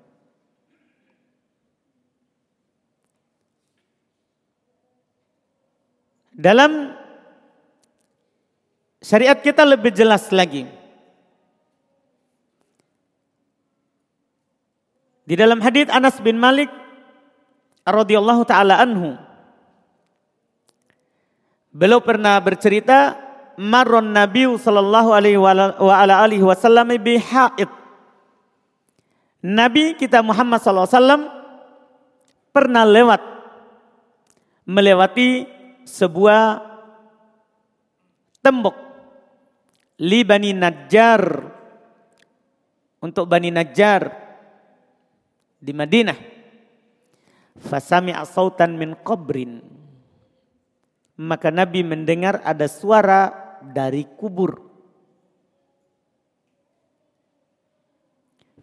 Dalam 6.36 6.92
syariat 9.00 9.39
kita 9.39 9.63
lebih 9.63 9.96
jelas 9.96 10.27
lagi. 10.36 10.68
Di 15.25 15.34
dalam 15.34 15.63
hadis 15.63 15.88
Anas 15.89 16.20
bin 16.20 16.38
Malik 16.38 16.70
radhiyallahu 17.88 18.44
taala 18.46 18.77
anhu 18.77 19.18
beliau 21.74 21.98
pernah 22.04 22.38
bercerita 22.44 23.18
marron 23.58 24.13
Nabi 24.13 24.46
sallallahu 24.54 25.10
alaihi 25.15 25.39
wa 25.42 25.74
ala 25.96 26.22
alihi 26.22 26.46
wasallam 26.46 26.94
bi 27.00 27.18
haid. 27.18 27.72
Nabi 29.42 29.98
kita 29.98 30.20
Muhammad 30.22 30.62
sallallahu 30.62 30.89
alaihi 30.89 31.00
wasallam 31.00 31.24
pernah 32.54 32.84
lewat 32.86 33.22
melewati 34.68 35.54
sebuah 35.86 36.60
tembok 38.42 38.75
li 40.04 40.25
Bani 40.27 40.51
Najjar 40.51 41.22
untuk 43.00 43.30
Bani 43.30 43.54
Najjar 43.54 44.01
di 45.62 45.72
Madinah. 45.72 46.20
Fasami 47.56 48.12
asautan 48.12 48.75
min 48.75 49.00
qabrin. 49.00 49.63
Maka 51.15 51.48
Nabi 51.48 51.80
mendengar 51.80 52.44
ada 52.44 52.68
suara 52.68 53.32
dari 53.63 54.04
kubur. 54.04 54.60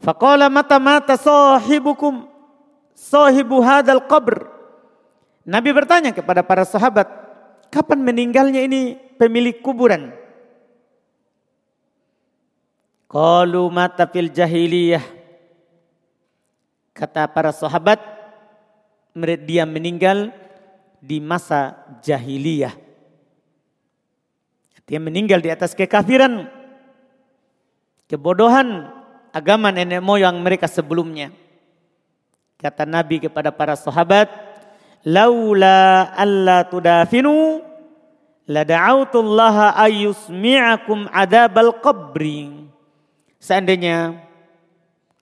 Faqala 0.02 0.52
mata 0.52 0.76
mata 0.76 1.17
sahibukum 1.17 2.29
sahibu 2.93 3.64
hadal 3.64 4.05
qabr. 4.05 4.51
Nabi 5.42 5.75
bertanya 5.75 6.14
kepada 6.14 6.46
para 6.46 6.62
sahabat, 6.62 7.11
kapan 7.72 7.99
meninggalnya 7.99 8.62
ini 8.62 8.94
pemilik 9.18 9.58
kuburan? 9.58 10.14
Qalu 13.11 13.66
mata 13.68 14.06
fil 14.06 14.30
jahiliyah. 14.30 15.02
Kata 16.94 17.26
para 17.26 17.50
sahabat, 17.50 17.99
dia 19.42 19.66
meninggal 19.66 20.30
di 21.02 21.18
masa 21.18 21.75
jahiliyah. 22.00 22.72
Dia 24.87 25.00
meninggal 25.00 25.40
di 25.40 25.49
atas 25.49 25.72
kekafiran, 25.72 26.46
kebodohan 28.06 28.92
agama 29.32 29.72
nenek 29.72 30.04
moyang 30.04 30.37
mereka 30.42 30.68
sebelumnya. 30.68 31.32
Kata 32.61 32.84
Nabi 32.84 33.25
kepada 33.25 33.49
para 33.50 33.72
sahabat, 33.72 34.28
laula 35.06 36.11
alla 36.14 36.66
tudafinu 36.66 37.62
la 38.50 38.62
da'autullaha 38.66 39.78
ayyusmi'akum 39.78 41.11
adabal 41.11 41.78
qabri. 41.82 42.68
Seandainya 43.42 44.23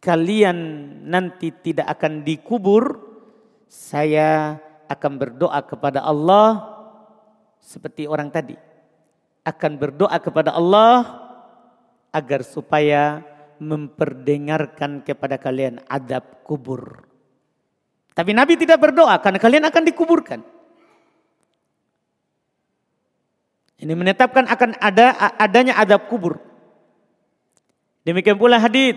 kalian 0.00 0.56
nanti 1.08 1.52
tidak 1.52 1.88
akan 1.98 2.24
dikubur, 2.24 3.00
saya 3.68 4.60
akan 4.88 5.12
berdoa 5.16 5.60
kepada 5.64 6.04
Allah 6.04 6.64
seperti 7.60 8.04
orang 8.08 8.28
tadi. 8.28 8.56
Akan 9.40 9.80
berdoa 9.80 10.20
kepada 10.20 10.52
Allah 10.52 11.24
agar 12.12 12.44
supaya 12.44 13.24
memperdengarkan 13.60 15.00
kepada 15.04 15.40
kalian 15.40 15.80
adab 15.88 16.44
kubur. 16.44 17.09
Tapi 18.14 18.30
Nabi 18.34 18.58
tidak 18.58 18.82
berdoa 18.82 19.16
karena 19.22 19.38
kalian 19.38 19.64
akan 19.70 19.82
dikuburkan. 19.86 20.40
Ini 23.80 23.92
menetapkan 23.96 24.44
akan 24.44 24.76
ada 24.76 25.16
adanya 25.40 25.80
adab 25.80 26.04
kubur. 26.12 26.36
Demikian 28.04 28.36
pula 28.36 28.60
hadis 28.60 28.96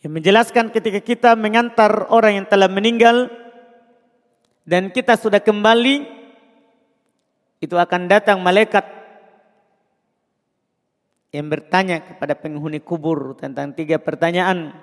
yang 0.00 0.16
menjelaskan 0.16 0.72
ketika 0.72 1.00
kita 1.00 1.30
mengantar 1.36 2.08
orang 2.08 2.40
yang 2.40 2.46
telah 2.48 2.68
meninggal 2.68 3.28
dan 4.64 4.88
kita 4.88 5.16
sudah 5.16 5.44
kembali 5.44 6.08
itu 7.60 7.76
akan 7.76 8.08
datang 8.08 8.40
malaikat 8.40 8.84
yang 11.32 11.48
bertanya 11.48 12.04
kepada 12.04 12.36
penghuni 12.36 12.78
kubur 12.78 13.36
tentang 13.36 13.72
tiga 13.72 13.98
pertanyaan. 13.98 14.76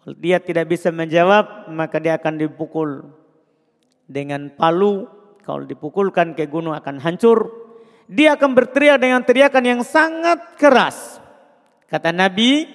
Kalau 0.00 0.16
dia 0.16 0.40
tidak 0.40 0.72
bisa 0.72 0.88
menjawab, 0.88 1.68
maka 1.68 2.00
dia 2.00 2.16
akan 2.16 2.40
dipukul 2.40 3.04
dengan 4.08 4.48
palu. 4.52 5.06
Kalau 5.44 5.64
dipukulkan 5.64 6.32
ke 6.36 6.48
gunung 6.48 6.76
akan 6.76 7.00
hancur. 7.00 7.50
Dia 8.10 8.34
akan 8.34 8.56
berteriak 8.56 8.98
dengan 8.98 9.22
teriakan 9.22 9.64
yang 9.64 9.82
sangat 9.86 10.58
keras. 10.58 11.22
Kata 11.86 12.10
Nabi, 12.10 12.66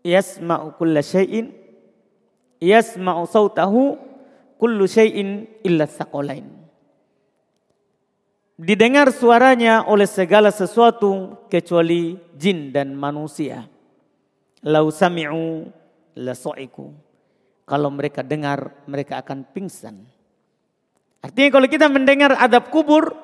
Yasma'u 0.00 0.80
kulla 0.80 1.04
syai'in 1.04 1.60
Yasma'u 2.60 3.24
sautahu 3.24 3.96
kullu 4.60 4.84
syai'in 4.84 5.48
illa 5.64 5.88
thaqalain. 5.88 6.44
Didengar 8.60 9.08
suaranya 9.08 9.88
oleh 9.88 10.04
segala 10.04 10.52
sesuatu 10.52 11.40
kecuali 11.48 12.20
jin 12.36 12.68
dan 12.68 12.92
manusia. 12.92 13.64
Lau 14.66 14.92
sami'u 14.92 15.68
la 16.20 16.36
so'iku. 16.36 16.92
Kalau 17.64 17.88
mereka 17.88 18.20
dengar, 18.26 18.84
mereka 18.84 19.22
akan 19.22 19.46
pingsan. 19.54 20.02
Artinya 21.20 21.50
kalau 21.52 21.68
kita 21.70 21.86
mendengar 21.86 22.34
adab 22.34 22.72
kubur, 22.72 23.14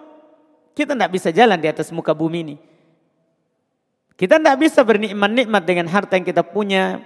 kita 0.76 0.92
tidak 0.92 1.10
bisa 1.10 1.28
jalan 1.32 1.58
di 1.58 1.66
atas 1.66 1.88
muka 1.90 2.12
bumi 2.12 2.38
ini. 2.44 2.56
Kita 4.16 4.40
tidak 4.40 4.56
bisa 4.60 4.80
bernikmat-nikmat 4.80 5.62
dengan 5.64 5.88
harta 5.92 6.16
yang 6.16 6.24
kita 6.24 6.40
punya. 6.44 7.00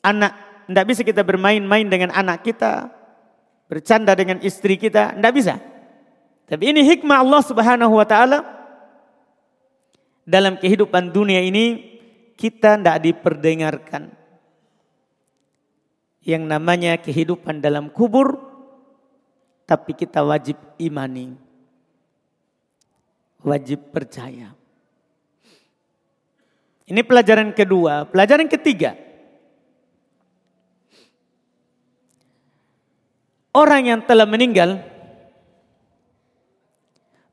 Anak, 0.00 0.32
tidak 0.70 0.84
bisa 0.88 1.02
kita 1.02 1.20
bermain-main 1.26 1.84
dengan 1.88 2.12
anak 2.12 2.44
kita. 2.44 2.88
Bercanda 3.66 4.14
dengan 4.14 4.38
istri 4.40 4.78
kita, 4.78 5.16
tidak 5.18 5.32
bisa. 5.34 5.54
Tapi 6.46 6.70
ini 6.70 6.86
hikmah 6.86 7.18
Allah 7.18 7.42
subhanahu 7.42 7.98
wa 7.98 8.06
ta'ala. 8.06 8.38
Dalam 10.22 10.54
kehidupan 10.60 11.10
dunia 11.10 11.42
ini, 11.42 11.95
kita 12.36 12.76
tidak 12.76 12.98
diperdengarkan. 13.02 14.12
Yang 16.26 16.42
namanya 16.44 16.98
kehidupan 17.00 17.62
dalam 17.62 17.88
kubur, 17.88 18.36
tapi 19.64 19.96
kita 19.96 20.22
wajib 20.22 20.58
imani. 20.76 21.32
Wajib 23.46 23.94
percaya. 23.94 24.52
Ini 26.86 27.02
pelajaran 27.02 27.50
kedua. 27.54 28.06
Pelajaran 28.10 28.46
ketiga. 28.50 28.94
Orang 33.54 33.88
yang 33.88 34.00
telah 34.04 34.28
meninggal 34.28 34.82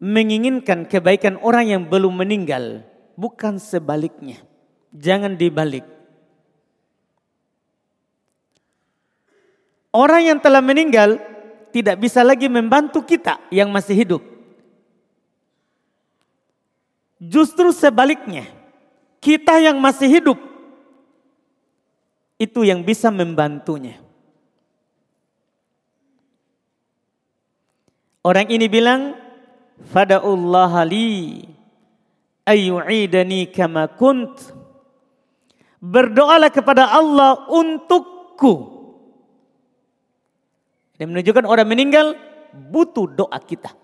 menginginkan 0.04 0.84
kebaikan 0.84 1.40
orang 1.40 1.72
yang 1.72 1.84
belum 1.88 2.12
meninggal, 2.12 2.84
bukan 3.16 3.56
sebaliknya. 3.56 4.44
Jangan 4.94 5.34
dibalik. 5.34 5.84
Orang 9.94 10.26
yang 10.26 10.40
telah 10.42 10.62
meninggal 10.62 11.22
tidak 11.74 12.02
bisa 12.02 12.22
lagi 12.22 12.46
membantu 12.50 13.02
kita 13.02 13.42
yang 13.50 13.74
masih 13.74 13.94
hidup. 13.98 14.22
Justru 17.18 17.74
sebaliknya, 17.74 18.50
kita 19.18 19.58
yang 19.62 19.78
masih 19.82 20.10
hidup 20.10 20.38
itu 22.42 22.66
yang 22.66 22.82
bisa 22.82 23.10
membantunya. 23.10 24.02
Orang 28.24 28.48
ini 28.50 28.66
bilang, 28.72 29.14
"Fada'ullah 29.94 30.74
li 30.88 31.44
ayyu'idani 32.48 33.52
kama 33.52 33.88
kunt." 33.94 34.63
Berdoalah 35.84 36.48
kepada 36.48 36.88
Allah 36.88 37.44
untukku. 37.52 38.72
Ini 40.96 41.04
menunjukkan 41.04 41.44
orang 41.44 41.68
meninggal 41.68 42.16
butuh 42.56 43.04
doa 43.12 43.36
kita. 43.44 43.76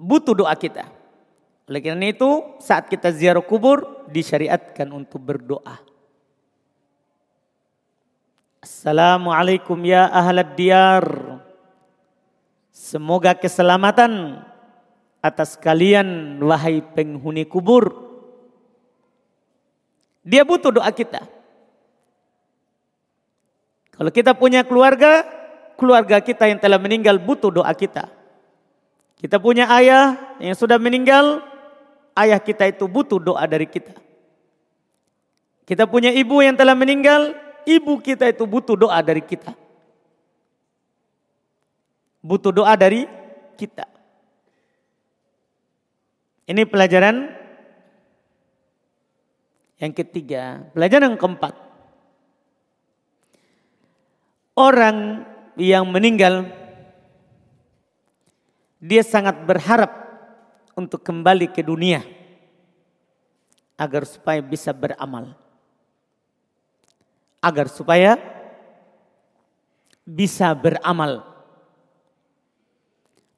Butuh 0.00 0.32
doa 0.32 0.56
kita. 0.56 0.88
Oleh 1.68 1.84
karena 1.84 2.08
itu 2.08 2.56
saat 2.56 2.88
kita 2.88 3.12
ziarah 3.12 3.44
kubur 3.44 4.08
disyariatkan 4.08 4.88
untuk 4.90 5.20
berdoa. 5.20 5.76
Assalamualaikum 8.64 9.76
ya 9.84 10.08
ahlad 10.08 10.56
diyar. 10.56 11.04
Semoga 12.72 13.36
keselamatan 13.36 14.40
atas 15.20 15.52
kalian 15.52 16.40
wahai 16.40 16.80
penghuni 16.80 17.44
kubur. 17.44 18.09
Dia 20.20 20.44
butuh 20.44 20.72
doa 20.72 20.90
kita. 20.92 21.24
Kalau 23.96 24.10
kita 24.12 24.32
punya 24.36 24.64
keluarga, 24.64 25.24
keluarga 25.76 26.20
kita 26.20 26.48
yang 26.48 26.60
telah 26.60 26.80
meninggal 26.80 27.20
butuh 27.20 27.52
doa 27.52 27.72
kita. 27.72 28.08
Kita 29.20 29.36
punya 29.36 29.68
ayah 29.76 30.36
yang 30.40 30.56
sudah 30.56 30.80
meninggal, 30.80 31.44
ayah 32.16 32.40
kita 32.40 32.68
itu 32.72 32.88
butuh 32.88 33.20
doa 33.20 33.44
dari 33.44 33.68
kita. 33.68 33.92
Kita 35.68 35.84
punya 35.84 36.08
ibu 36.10 36.40
yang 36.40 36.56
telah 36.56 36.72
meninggal, 36.72 37.36
ibu 37.68 38.00
kita 38.00 38.32
itu 38.32 38.48
butuh 38.48 38.76
doa 38.76 38.96
dari 39.04 39.20
kita. 39.20 39.52
Butuh 42.24 42.52
doa 42.52 42.72
dari 42.76 43.04
kita. 43.60 43.84
Ini 46.48 46.66
pelajaran 46.66 47.39
yang 49.80 49.92
ketiga. 49.96 50.68
Pelajaran 50.76 51.16
yang 51.16 51.18
keempat. 51.18 51.56
Orang 54.52 55.24
yang 55.56 55.88
meninggal, 55.88 56.44
dia 58.76 59.00
sangat 59.00 59.40
berharap 59.48 59.88
untuk 60.76 61.00
kembali 61.00 61.48
ke 61.48 61.64
dunia 61.64 62.04
agar 63.80 64.04
supaya 64.04 64.44
bisa 64.44 64.76
beramal. 64.76 65.32
Agar 67.40 67.72
supaya 67.72 68.20
bisa 70.04 70.52
beramal. 70.52 71.24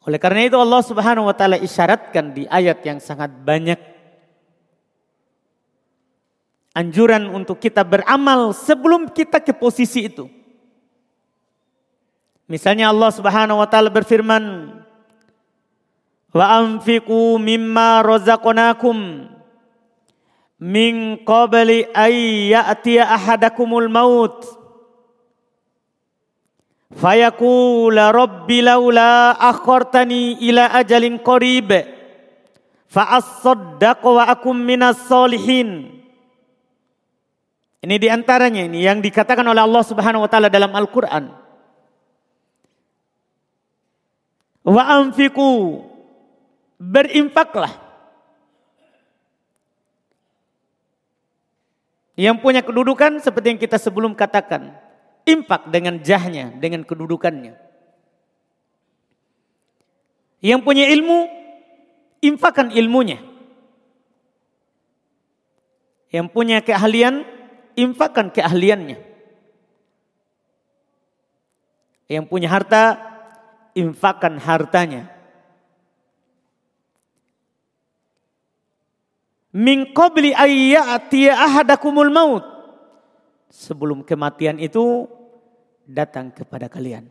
Oleh 0.02 0.18
karena 0.18 0.50
itu 0.50 0.58
Allah 0.58 0.82
Subhanahu 0.82 1.30
wa 1.30 1.36
taala 1.38 1.54
isyaratkan 1.54 2.34
di 2.34 2.50
ayat 2.50 2.82
yang 2.82 2.98
sangat 2.98 3.30
banyak 3.30 3.91
anjuran 6.72 7.28
untuk 7.28 7.60
kita 7.60 7.84
beramal 7.84 8.56
sebelum 8.56 9.12
kita 9.12 9.40
ke 9.40 9.52
posisi 9.52 10.08
itu. 10.08 10.28
Misalnya 12.48 12.92
Allah 12.92 13.08
Subhanahu 13.12 13.60
wa 13.60 13.68
taala 13.68 13.88
berfirman, 13.88 14.76
"Wa 16.32 16.60
anfiqu 16.60 17.40
mimma 17.40 18.04
razaqnakum 18.04 19.28
min 20.60 21.22
qabli 21.24 21.88
ay 21.96 22.50
ya'tiya 22.52 23.08
ahadakumul 23.08 23.88
maut." 23.88 24.44
Fayaqula 26.92 28.12
rabbi 28.12 28.60
laula 28.60 29.32
akhartani 29.32 30.36
ila 30.44 30.76
ajalin 30.76 31.16
qarib 31.24 31.72
fa 32.84 33.16
as-saddaq 33.16 34.04
wa 34.04 34.28
akum 34.28 34.52
minas 34.52 35.00
solihin. 35.08 36.01
Ini 37.82 37.98
di 37.98 38.06
antaranya 38.06 38.62
ini 38.62 38.86
yang 38.86 39.02
dikatakan 39.02 39.42
oleh 39.42 39.58
Allah 39.58 39.82
Subhanahu 39.82 40.22
wa 40.22 40.30
taala 40.30 40.46
dalam 40.46 40.70
Al-Qur'an. 40.70 41.34
Wa 44.62 44.82
anfiqu 45.02 45.82
berinfaklah. 46.78 47.74
Yang 52.14 52.36
punya 52.38 52.62
kedudukan 52.62 53.18
seperti 53.18 53.56
yang 53.56 53.60
kita 53.60 53.82
sebelum 53.82 54.14
katakan 54.14 54.78
Impak 55.22 55.70
dengan 55.70 56.02
jahnya, 56.02 56.50
dengan 56.58 56.82
kedudukannya. 56.82 57.54
Yang 60.42 60.60
punya 60.66 60.90
ilmu, 60.90 61.30
infakkan 62.18 62.74
ilmunya. 62.74 63.22
Yang 66.10 66.26
punya 66.34 66.58
keahlian, 66.58 67.22
infakkan 67.78 68.32
keahliannya. 68.32 68.98
Yang 72.10 72.24
punya 72.28 72.48
harta, 72.52 73.00
infakkan 73.72 74.36
hartanya. 74.36 75.08
Min 79.52 79.92
qabli 79.92 80.32
ahadakumul 80.32 82.08
maut 82.08 82.44
sebelum 83.52 84.00
kematian 84.00 84.56
itu 84.56 85.04
datang 85.84 86.32
kepada 86.32 86.72
kalian. 86.72 87.04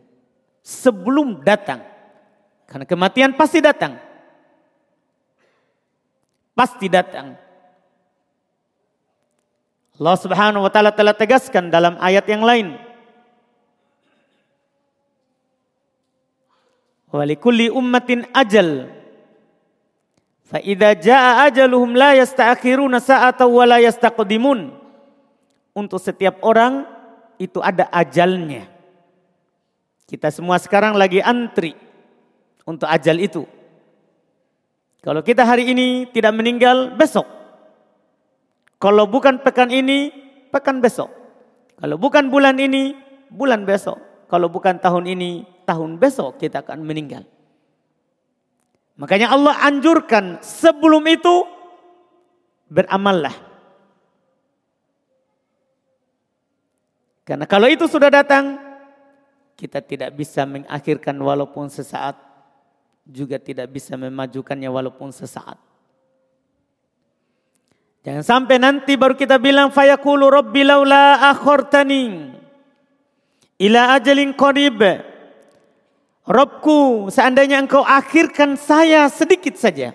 Sebelum 0.62 1.42
datang. 1.46 1.82
Karena 2.66 2.86
kematian 2.86 3.34
pasti 3.38 3.62
datang. 3.62 3.98
Pasti 6.54 6.86
datang. 6.90 7.38
Allah 10.02 10.18
Subhanahu 10.18 10.66
wa 10.66 10.70
taala 10.74 10.90
telah 10.90 11.14
tegaskan 11.14 11.70
dalam 11.70 11.94
ayat 12.02 12.26
yang 12.26 12.42
lain. 12.42 12.74
Walikulli 17.14 17.70
ummatin 17.70 18.26
ajal. 18.34 18.90
Fa 20.42 20.58
idza 20.58 20.98
jaa 20.98 21.46
ajaluhum 21.46 21.94
la 21.94 22.18
yasta'khiruna 22.18 22.98
sa'atan 22.98 23.46
wa 23.46 23.62
la 23.62 23.78
yastaqdimun 23.78 24.74
untuk 25.70 26.02
setiap 26.02 26.42
orang 26.42 26.82
itu 27.38 27.62
ada 27.62 27.86
ajalnya. 27.94 28.66
Kita 30.10 30.34
semua 30.34 30.58
sekarang 30.58 30.98
lagi 30.98 31.22
antri 31.22 31.78
untuk 32.66 32.90
ajal 32.90 33.22
itu. 33.22 33.46
Kalau 34.98 35.22
kita 35.22 35.46
hari 35.46 35.70
ini 35.70 36.10
tidak 36.10 36.34
meninggal, 36.34 36.90
besok. 36.98 37.41
Kalau 38.82 39.06
bukan 39.06 39.38
pekan 39.46 39.70
ini, 39.70 40.10
pekan 40.50 40.82
besok. 40.82 41.06
Kalau 41.78 41.94
bukan 42.02 42.26
bulan 42.26 42.58
ini, 42.58 42.98
bulan 43.30 43.62
besok. 43.62 44.26
Kalau 44.26 44.50
bukan 44.50 44.82
tahun 44.82 45.06
ini, 45.06 45.46
tahun 45.62 46.02
besok 46.02 46.42
kita 46.42 46.66
akan 46.66 46.82
meninggal. 46.82 47.22
Makanya 48.98 49.30
Allah 49.30 49.54
anjurkan 49.62 50.42
sebelum 50.42 51.06
itu 51.06 51.46
beramallah. 52.66 53.38
Karena 57.22 57.46
kalau 57.46 57.70
itu 57.70 57.86
sudah 57.86 58.10
datang, 58.10 58.58
kita 59.54 59.78
tidak 59.78 60.10
bisa 60.10 60.42
mengakhirkan 60.42 61.14
walaupun 61.22 61.70
sesaat, 61.70 62.18
juga 63.06 63.38
tidak 63.38 63.70
bisa 63.70 63.94
memajukannya 63.94 64.66
walaupun 64.66 65.14
sesaat. 65.14 65.71
Jangan 68.02 68.24
sampai 68.26 68.58
nanti 68.58 68.98
baru 68.98 69.14
kita 69.14 69.38
bilang 69.38 69.70
fayaqulu 69.70 70.26
rabbi 70.26 70.66
laula 70.66 71.22
akhortani 71.30 72.34
ila 73.62 73.94
ajalin 73.94 74.34
qarib. 74.34 74.82
Robku, 76.22 77.10
seandainya 77.10 77.58
engkau 77.58 77.82
akhirkan 77.82 78.54
saya 78.54 79.10
sedikit 79.10 79.58
saja. 79.58 79.90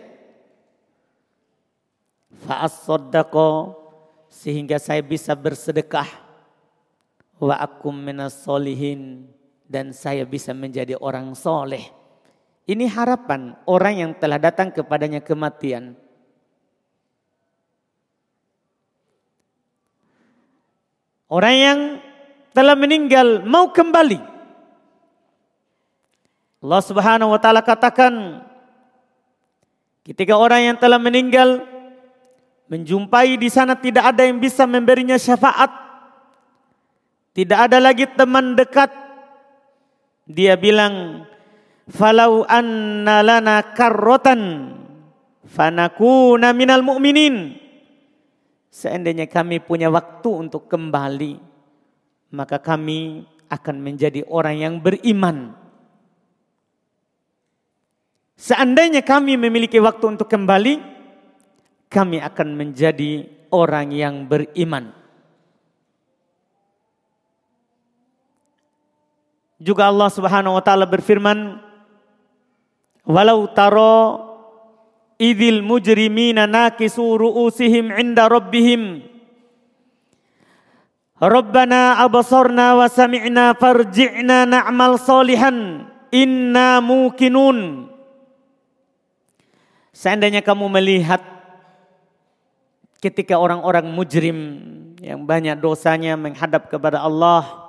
Fa'as 2.48 2.84
sehingga 4.28 4.80
saya 4.80 5.04
bisa 5.04 5.36
bersedekah 5.36 6.08
wa 7.39 7.56
akum 7.60 7.96
minas 7.96 8.43
solihin 8.43 9.28
dan 9.67 9.91
saya 9.91 10.24
bisa 10.24 10.56
menjadi 10.56 10.96
orang 11.00 11.36
soleh. 11.36 11.84
Ini 12.67 12.88
harapan 12.91 13.56
orang 13.63 13.96
yang 13.96 14.12
telah 14.20 14.39
datang 14.39 14.76
kepadanya 14.76 15.24
kematian. 15.24 15.96
Orang 21.28 21.56
yang 21.56 21.80
telah 22.56 22.76
meninggal 22.76 23.44
mau 23.44 23.72
kembali. 23.72 24.20
Allah 26.63 26.82
Subhanahu 26.82 27.36
wa 27.36 27.40
taala 27.40 27.62
katakan 27.62 28.42
ketika 30.08 30.34
orang 30.34 30.74
yang 30.74 30.78
telah 30.80 30.98
meninggal 30.98 31.63
menjumpai 32.68 33.38
di 33.38 33.48
sana 33.48 33.78
tidak 33.78 34.16
ada 34.16 34.26
yang 34.26 34.42
bisa 34.42 34.66
memberinya 34.66 35.16
syafaat 35.16 35.88
tidak 37.38 37.70
ada 37.70 37.78
lagi 37.78 38.10
teman 38.18 38.58
dekat. 38.58 38.90
Dia 40.26 40.58
bilang, 40.58 41.22
"Falau 41.86 42.42
anna 42.50 43.22
lana 43.22 43.62
karrotan 43.78 44.74
fanakuna 45.46 46.50
minal 46.58 46.82
mu'minin." 46.82 47.54
Seandainya 48.67 49.25
kami 49.32 49.63
punya 49.63 49.88
waktu 49.88 50.30
untuk 50.30 50.67
kembali, 50.67 51.39
maka 52.36 52.60
kami 52.60 53.23
akan 53.47 53.75
menjadi 53.80 54.27
orang 54.27 54.56
yang 54.60 54.75
beriman. 54.84 55.56
Seandainya 58.38 59.01
kami 59.01 59.34
memiliki 59.39 59.82
waktu 59.82 60.13
untuk 60.13 60.30
kembali, 60.30 60.77
kami 61.88 62.21
akan 62.21 62.47
menjadi 62.53 63.25
orang 63.49 63.89
yang 63.95 64.27
beriman. 64.27 64.93
Juga 69.58 69.89
Allah 69.89 70.13
Subhanahu 70.13 70.53
wa 70.53 70.62
taala 70.62 70.86
berfirman, 70.86 71.58
"Walau 73.10 73.49
taro 73.58 74.27
idil 75.17 75.65
mujrimina 75.65 76.45
nakisu 76.45 77.17
ru'usihim 77.17 77.93
'inda 77.93 78.30
rabbihim 78.30 79.03
Rabbana 81.17 81.97
abasarna 82.06 82.77
wa 82.77 82.86
sami'na 82.86 83.58
farji'na 83.58 84.45
na'mal 84.45 85.01
salihan 85.01 85.89
inna 86.13 86.77
mukinun 86.77 87.89
Seandainya 89.97 90.45
kamu 90.45 90.69
melihat 90.69 91.25
ketika 93.01 93.41
orang-orang 93.41 93.89
mujrim 93.89 94.38
yang 95.01 95.25
banyak 95.25 95.58
dosanya 95.58 96.13
menghadap 96.13 96.69
kepada 96.69 97.01
Allah 97.01 97.67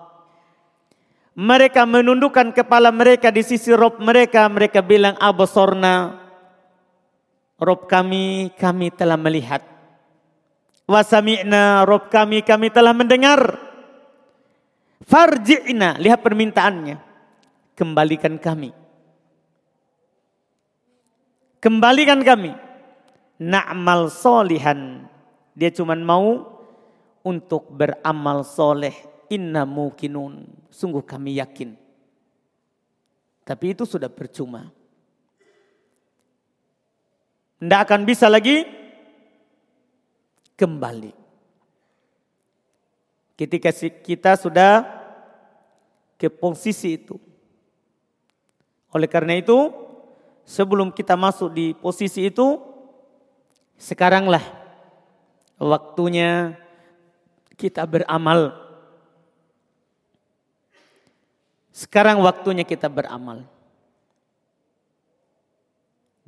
mereka 1.39 1.87
menundukkan 1.87 2.51
kepala 2.51 2.91
mereka 2.91 3.31
di 3.31 3.47
sisi 3.47 3.71
Rob 3.71 4.03
mereka. 4.03 4.51
Mereka 4.51 4.83
bilang 4.83 5.15
abasorna. 5.23 6.19
Rob 7.59 7.91
kami, 7.91 8.55
kami 8.55 8.95
telah 8.95 9.19
melihat. 9.19 9.67
Wasami'na, 10.87 11.83
Rob 11.83 12.07
kami, 12.07 12.47
kami 12.47 12.71
telah 12.71 12.95
mendengar. 12.95 13.59
Farji'na, 15.03 15.99
lihat 15.99 16.23
permintaannya. 16.23 16.97
Kembalikan 17.75 18.39
kami. 18.39 18.71
Kembalikan 21.59 22.23
kami. 22.23 22.55
Na'mal 23.43 24.11
solihan. 24.11 25.07
Dia 25.59 25.75
cuma 25.75 25.99
mau 25.99 26.47
untuk 27.27 27.67
beramal 27.75 28.47
soleh 28.47 28.95
inna 29.27 29.67
mukinun. 29.67 30.47
Sungguh 30.71 31.03
kami 31.03 31.43
yakin. 31.43 31.75
Tapi 33.43 33.75
itu 33.75 33.83
sudah 33.83 34.11
percuma. 34.11 34.78
Tidak 37.59 37.81
akan 37.83 38.01
bisa 38.07 38.31
lagi 38.31 38.63
kembali. 40.55 41.13
Ketika 43.39 43.71
kita 44.03 44.39
sudah 44.39 44.83
ke 46.19 46.27
posisi 46.31 46.99
itu. 46.99 47.19
Oleh 48.91 49.07
karena 49.07 49.39
itu, 49.39 49.71
sebelum 50.43 50.91
kita 50.91 51.15
masuk 51.15 51.55
di 51.55 51.75
posisi 51.75 52.27
itu, 52.27 52.59
sekaranglah 53.79 54.43
waktunya 55.59 56.59
kita 57.55 57.87
beramal 57.87 58.69
Sekarang 61.79 62.19
waktunya 62.27 62.67
kita 62.67 62.91
beramal. 62.91 63.47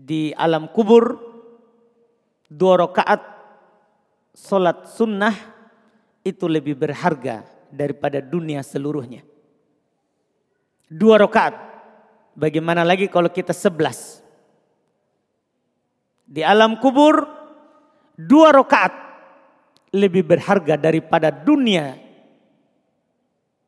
Di 0.00 0.32
alam 0.32 0.72
kubur, 0.72 1.20
dua 2.48 2.88
rakaat 2.88 3.20
solat 4.32 4.88
sunnah 4.96 5.36
itu 6.24 6.48
lebih 6.48 6.72
berharga 6.72 7.44
daripada 7.68 8.24
dunia 8.24 8.64
seluruhnya. 8.64 9.20
Dua 10.88 11.20
rakaat. 11.20 11.68
Bagaimana 12.32 12.80
lagi 12.80 13.12
kalau 13.12 13.28
kita 13.28 13.52
sebelas? 13.52 14.24
Di 16.24 16.40
alam 16.40 16.80
kubur, 16.80 17.28
dua 18.16 18.56
rakaat 18.56 18.96
lebih 19.92 20.24
berharga 20.24 20.80
daripada 20.80 21.28
dunia 21.28 22.00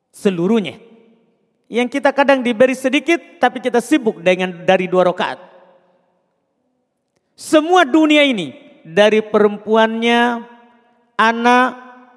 seluruhnya. 0.08 0.80
Yang 1.68 2.00
kita 2.00 2.10
kadang 2.16 2.40
diberi 2.40 2.76
sedikit 2.76 3.20
tapi 3.36 3.60
kita 3.60 3.84
sibuk 3.84 4.24
dengan 4.24 4.64
dari 4.64 4.88
dua 4.88 5.12
rakaat. 5.12 5.51
Semua 7.32 7.82
dunia 7.88 8.22
ini 8.22 8.54
dari 8.84 9.22
perempuannya, 9.24 10.44
anak, 11.16 11.68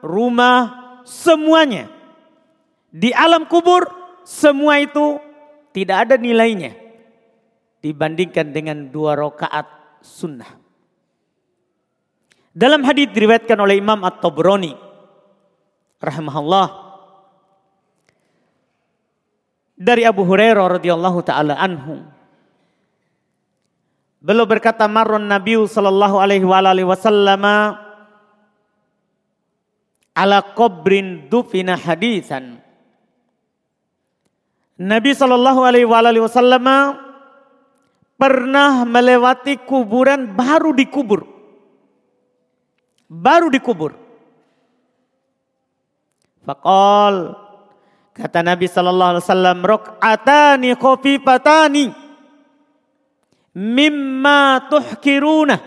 rumah, 0.02 1.02
semuanya. 1.06 1.90
Di 2.90 3.12
alam 3.12 3.46
kubur 3.46 3.86
semua 4.26 4.80
itu 4.80 5.20
tidak 5.76 6.08
ada 6.10 6.16
nilainya 6.16 6.74
dibandingkan 7.84 8.50
dengan 8.50 8.90
dua 8.90 9.14
rakaat 9.20 9.68
sunnah. 10.02 10.50
Dalam 12.56 12.88
hadis 12.88 13.12
diriwayatkan 13.12 13.60
oleh 13.60 13.84
Imam 13.84 14.00
At-Tabrani 14.08 14.74
rahimahullah 16.00 16.68
dari 19.76 20.08
Abu 20.08 20.24
Hurairah 20.24 20.80
radhiyallahu 20.80 21.20
taala 21.28 21.60
anhu. 21.60 22.15
Beliau 24.26 24.50
berkata 24.50 24.90
marron 24.90 25.30
Nabi 25.30 25.54
sallallahu 25.54 26.18
alaihi 26.18 26.42
wa 26.42 26.58
alihi 26.58 26.90
wasallam 26.90 27.46
ala 30.18 30.38
qabrin 30.58 31.30
dufina 31.30 31.78
hadisan. 31.78 32.58
Nabi 34.82 35.14
sallallahu 35.14 35.62
alaihi 35.62 35.86
wa 35.86 36.02
alihi 36.02 36.26
wasallam 36.26 36.66
pernah 38.18 38.82
melewati 38.82 39.62
kuburan 39.62 40.34
baru 40.34 40.74
dikubur. 40.74 41.22
Baru 43.06 43.54
dikubur. 43.54 43.94
Faqal 46.42 47.46
Kata 48.16 48.40
Nabi 48.40 48.64
sallallahu 48.72 49.12
alaihi 49.12 49.26
wasallam, 49.28 49.58
"Raq'atani 49.60 50.70
khafifatani 50.80 52.05
mimma 53.56 54.68
tuhkiruna." 54.68 55.58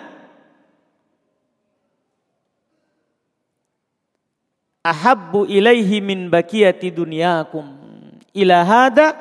Ahabbu 4.84 5.44
ilaihi 5.48 6.00
min 6.04 6.28
bakiyati 6.28 6.92
dunyakum. 6.92 7.66
Ila 8.32 8.62
hada 8.64 9.16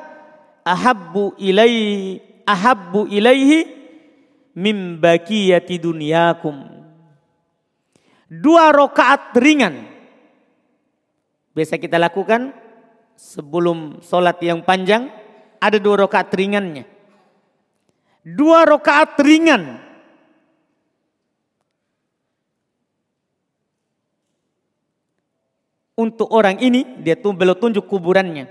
ahabbu 0.64 1.36
ilaihi 1.36 2.20
ahabbu 2.48 3.08
ilaihi 3.08 3.68
min 4.56 4.96
bakiyati 4.96 5.76
dunyakum. 5.76 6.64
Dua 8.28 8.72
rakaat 8.72 9.36
ringan. 9.36 9.88
Biasa 11.52 11.80
kita 11.80 11.96
lakukan 11.96 12.52
sebelum 13.16 13.98
sholat 14.04 14.38
yang 14.44 14.62
panjang 14.62 15.10
ada 15.58 15.76
dua 15.76 16.06
rakaat 16.06 16.32
ringannya. 16.32 16.97
Dua 18.24 18.66
rakaat 18.66 19.18
ringan. 19.20 19.82
Untuk 25.98 26.30
orang 26.30 26.62
ini 26.62 27.02
dia 27.02 27.18
tuh 27.18 27.34
belum 27.34 27.58
tunjuk 27.58 27.90
kuburannya. 27.90 28.46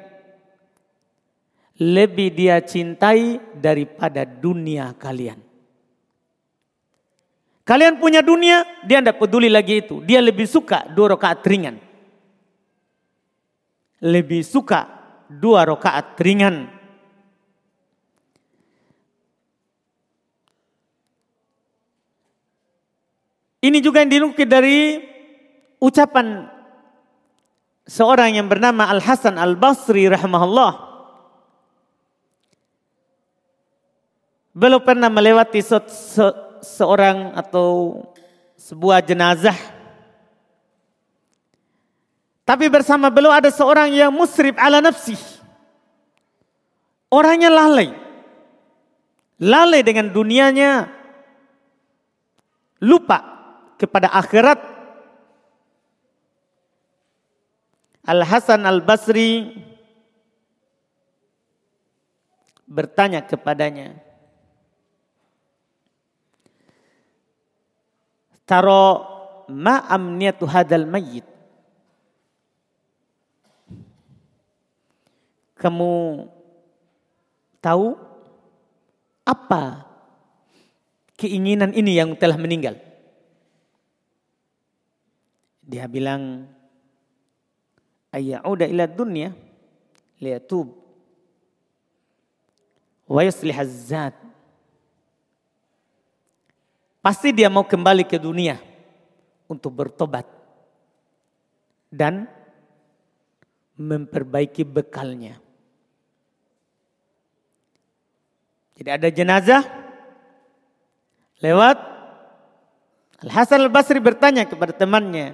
Lebih 1.78 2.34
dia 2.34 2.60
cintai 2.60 3.40
daripada 3.56 4.26
dunia 4.26 4.92
kalian. 4.98 5.40
Kalian 7.68 8.00
punya 8.00 8.24
dunia, 8.24 8.64
dia 8.88 9.04
tidak 9.04 9.20
peduli 9.20 9.52
lagi 9.52 9.84
itu. 9.84 10.00
Dia 10.04 10.24
lebih 10.24 10.48
suka 10.48 10.88
dua 10.92 11.16
rakaat 11.16 11.44
ringan 11.44 11.88
lebih 14.04 14.46
suka 14.46 14.86
dua 15.30 15.66
rakaat 15.66 16.18
ringan. 16.22 16.77
Ini 23.62 23.78
juga 23.82 24.06
yang 24.06 24.12
dinukil 24.12 24.46
dari 24.46 25.02
ucapan 25.82 26.46
seorang 27.90 28.38
yang 28.38 28.46
bernama 28.46 28.86
Al 28.90 29.02
Hasan 29.02 29.38
Al 29.42 29.58
Basri 29.58 30.06
rahimahullah. 30.06 30.86
Belum 34.58 34.82
pernah 34.82 35.10
melewati 35.10 35.62
se 35.62 35.78
se 35.90 36.26
seorang 36.58 37.38
atau 37.38 38.02
sebuah 38.58 39.06
jenazah 39.06 39.78
tapi 42.48 42.72
bersama 42.72 43.12
beliau 43.12 43.36
ada 43.36 43.52
seorang 43.52 43.92
yang 43.92 44.08
musrib 44.08 44.56
ala 44.56 44.80
nafsi. 44.80 45.20
Orangnya 47.12 47.52
lalai. 47.52 47.92
Lalai 49.44 49.84
dengan 49.84 50.08
dunianya. 50.08 50.88
Lupa 52.80 53.37
kepada 53.78 54.10
akhirat. 54.10 54.60
Al-Hasan 58.08 58.66
al-Basri 58.66 59.52
bertanya 62.68 63.24
kepadanya. 63.24 63.96
Taro 68.48 69.04
ma 69.52 69.84
amniyatu 69.92 70.48
hadal 70.48 70.88
mayyit. 70.88 71.28
Kamu 75.60 76.24
tahu 77.60 77.98
apa 79.28 79.84
keinginan 81.20 81.76
ini 81.76 82.00
yang 82.00 82.16
telah 82.16 82.40
meninggal? 82.40 82.87
Dia 85.68 85.84
bilang, 85.92 86.48
ayyauda 88.16 88.64
ila 88.72 88.88
dunya 88.88 89.36
liyatub. 90.24 90.72
Wa 93.08 93.24
yuslih 93.24 93.56
zat 93.68 94.16
Pasti 97.08 97.32
dia 97.32 97.48
mau 97.48 97.64
kembali 97.64 98.04
ke 98.04 98.20
dunia 98.20 98.60
untuk 99.48 99.72
bertobat 99.72 100.28
dan 101.88 102.28
memperbaiki 103.80 104.68
bekalnya. 104.68 105.40
Jadi 108.76 108.90
ada 108.92 109.08
jenazah 109.08 109.64
lewat. 111.40 111.80
Al 113.24 113.32
Hasan 113.34 113.64
Al 113.66 113.72
Basri 113.72 114.04
bertanya 114.04 114.44
kepada 114.44 114.76
temannya, 114.76 115.34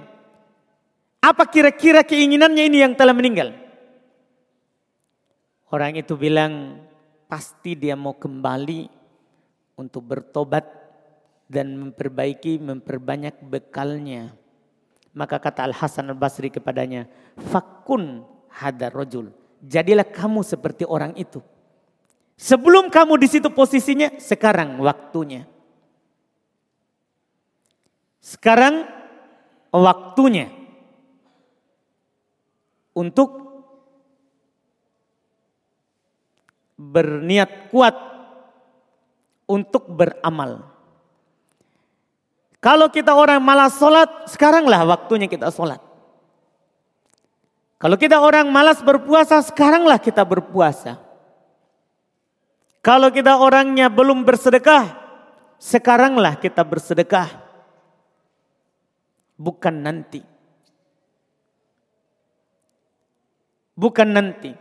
apa 1.24 1.48
kira-kira 1.48 2.04
keinginannya 2.04 2.68
ini 2.68 2.84
yang 2.84 2.92
telah 2.92 3.16
meninggal? 3.16 3.56
Orang 5.72 5.96
itu 5.96 6.12
bilang, 6.20 6.84
pasti 7.24 7.72
dia 7.72 7.96
mau 7.96 8.12
kembali 8.12 8.92
untuk 9.80 10.04
bertobat 10.04 10.68
dan 11.48 11.72
memperbaiki, 11.80 12.60
memperbanyak 12.60 13.40
bekalnya. 13.40 14.36
Maka 15.16 15.40
kata 15.40 15.64
Al-Hasan 15.72 16.12
Al-Basri 16.12 16.52
kepadanya, 16.52 17.08
Fakun 17.40 18.28
hadar 18.52 18.92
rojul. 18.92 19.32
Jadilah 19.64 20.04
kamu 20.04 20.44
seperti 20.44 20.84
orang 20.84 21.16
itu. 21.16 21.40
Sebelum 22.36 22.92
kamu 22.92 23.16
di 23.16 23.28
situ 23.32 23.48
posisinya, 23.48 24.20
sekarang 24.20 24.76
waktunya. 24.76 25.48
Sekarang 28.20 28.84
waktunya 29.72 30.63
untuk 32.94 33.44
berniat 36.78 37.70
kuat 37.70 37.94
untuk 39.44 39.86
beramal. 39.90 40.72
Kalau 42.64 42.88
kita 42.88 43.12
orang 43.12 43.44
malas 43.44 43.76
sholat, 43.76 44.24
sekaranglah 44.24 44.88
waktunya 44.88 45.28
kita 45.28 45.52
sholat. 45.52 45.78
Kalau 47.76 48.00
kita 48.00 48.16
orang 48.16 48.48
malas 48.48 48.80
berpuasa, 48.80 49.44
sekaranglah 49.44 50.00
kita 50.00 50.24
berpuasa. 50.24 50.96
Kalau 52.80 53.12
kita 53.12 53.36
orangnya 53.36 53.92
belum 53.92 54.24
bersedekah, 54.24 54.96
sekaranglah 55.60 56.40
kita 56.40 56.64
bersedekah. 56.64 57.28
Bukan 59.36 59.84
nanti. 59.84 60.33
Bukan 63.74 64.08
nanti. 64.14 64.54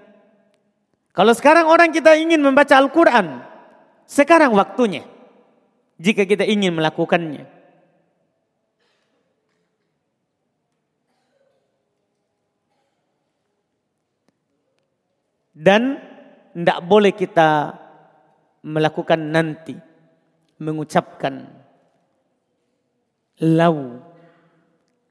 Kalau 1.13 1.33
sekarang 1.37 1.69
orang 1.69 1.93
kita 1.93 2.17
ingin 2.17 2.41
membaca 2.41 2.73
Al-Quran, 2.73 3.41
sekarang 4.09 4.57
waktunya. 4.57 5.05
Jika 6.01 6.25
kita 6.25 6.41
ingin 6.41 6.73
melakukannya. 6.73 7.45
Dan 15.53 16.01
tidak 16.57 16.79
boleh 16.81 17.13
kita 17.13 17.77
melakukan 18.65 19.21
nanti. 19.21 19.77
Mengucapkan 20.57 21.45
lau. 23.41 24.01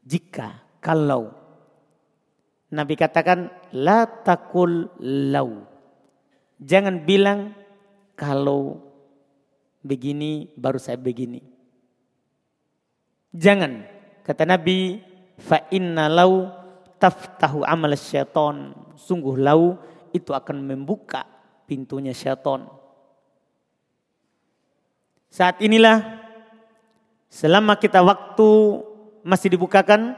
Jika, 0.02 0.58
kalau. 0.82 1.41
Nabi 2.72 2.96
katakan 2.96 3.52
la 3.76 4.08
takul 4.08 4.88
lau. 5.04 5.68
Jangan 6.56 7.04
bilang 7.04 7.52
kalau 8.16 8.80
begini 9.84 10.48
baru 10.56 10.80
saya 10.80 10.96
begini. 10.96 11.44
Jangan. 13.36 13.84
Kata 14.24 14.48
Nabi, 14.48 15.02
fa 15.36 15.68
inna 15.68 16.08
lau 16.08 16.48
taftahu 16.96 17.60
amal 17.66 17.92
syaitan. 17.92 18.72
Sungguh 18.96 19.36
lau 19.36 19.76
itu 20.16 20.32
akan 20.32 20.64
membuka 20.64 21.28
pintunya 21.68 22.16
syaitan. 22.16 22.64
Saat 25.32 25.60
inilah 25.60 26.24
selama 27.28 27.76
kita 27.76 28.04
waktu 28.04 28.48
masih 29.24 29.56
dibukakan, 29.56 30.14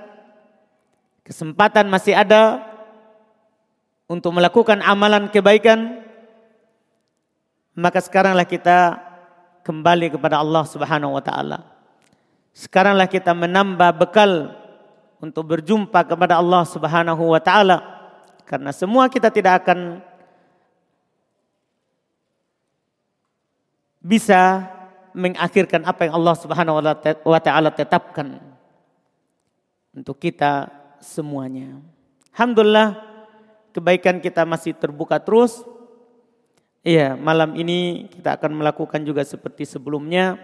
kesempatan 1.25 1.89
masih 1.89 2.13
ada 2.13 2.61
untuk 4.05 4.37
melakukan 4.37 4.85
amalan 4.85 5.33
kebaikan, 5.33 6.05
maka 7.75 7.99
sekaranglah 8.05 8.45
kita 8.45 9.01
kembali 9.65 10.13
kepada 10.13 10.39
Allah 10.39 10.63
Subhanahu 10.69 11.17
wa 11.17 11.25
taala. 11.25 11.65
Sekaranglah 12.55 13.11
kita 13.11 13.35
menambah 13.35 13.91
bekal 13.99 14.55
untuk 15.19 15.57
berjumpa 15.57 16.05
kepada 16.07 16.39
Allah 16.39 16.63
Subhanahu 16.69 17.33
wa 17.33 17.41
taala. 17.41 17.81
Karena 18.45 18.71
semua 18.77 19.09
kita 19.09 19.33
tidak 19.33 19.65
akan 19.65 20.05
bisa 24.05 24.69
mengakhirkan 25.17 25.81
apa 25.89 26.05
yang 26.07 26.21
Allah 26.21 26.37
Subhanahu 26.37 26.77
wa 27.25 27.41
taala 27.41 27.73
tetapkan 27.73 28.37
untuk 29.97 30.21
kita 30.21 30.84
semuanya. 31.05 31.85
Alhamdulillah 32.33 32.97
kebaikan 33.77 34.25
kita 34.25 34.49
masih 34.49 34.73
terbuka 34.73 35.21
terus. 35.21 35.61
Iya, 36.85 37.17
malam 37.17 37.57
ini 37.57 38.09
kita 38.09 38.41
akan 38.41 38.61
melakukan 38.61 39.05
juga 39.05 39.21
seperti 39.25 39.69
sebelumnya. 39.69 40.37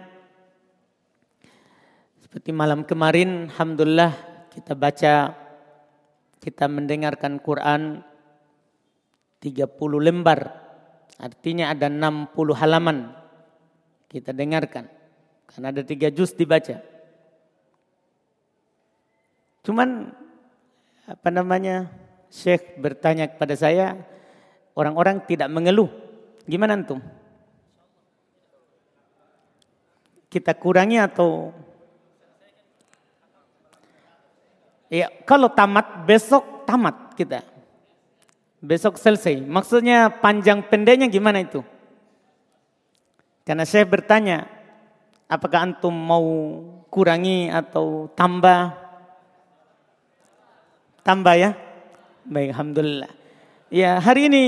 Seperti 2.21 2.53
malam 2.53 2.85
kemarin, 2.85 3.49
alhamdulillah 3.51 4.13
kita 4.53 4.73
baca 4.77 5.13
kita 6.41 6.65
mendengarkan 6.65 7.37
Quran 7.37 8.01
30 9.41 9.67
lembar. 10.01 10.39
Artinya 11.21 11.69
ada 11.69 11.85
60 11.89 12.33
halaman. 12.57 13.13
Kita 14.09 14.33
dengarkan. 14.33 14.89
Karena 15.45 15.67
ada 15.69 15.83
tiga 15.85 16.09
juz 16.09 16.33
dibaca. 16.33 16.81
Cuman 19.61 20.09
apa 21.11 21.27
namanya 21.27 21.91
Syekh 22.31 22.79
bertanya 22.79 23.27
kepada 23.27 23.51
saya, 23.59 23.99
orang-orang 24.71 25.19
tidak 25.27 25.51
mengeluh. 25.51 25.91
Gimana 26.47 26.79
antum? 26.79 27.03
Kita 30.31 30.55
kurangi 30.55 30.95
atau 30.95 31.51
Ya, 34.91 35.07
kalau 35.23 35.47
tamat 35.47 36.03
besok 36.03 36.67
tamat 36.67 37.15
kita. 37.15 37.47
Besok 38.59 38.99
selesai. 38.99 39.39
Maksudnya 39.39 40.11
panjang 40.11 40.67
pendeknya 40.67 41.07
gimana 41.07 41.39
itu? 41.39 41.63
Karena 43.47 43.63
saya 43.63 43.87
bertanya, 43.87 44.51
apakah 45.31 45.63
antum 45.63 45.95
mau 45.95 46.27
kurangi 46.91 47.47
atau 47.47 48.11
tambah? 48.19 48.90
Tambah 51.01 51.35
ya? 51.37 51.57
Baik, 52.25 52.53
Alhamdulillah. 52.53 53.11
Ya, 53.73 53.97
hari 53.97 54.29
ini 54.29 54.43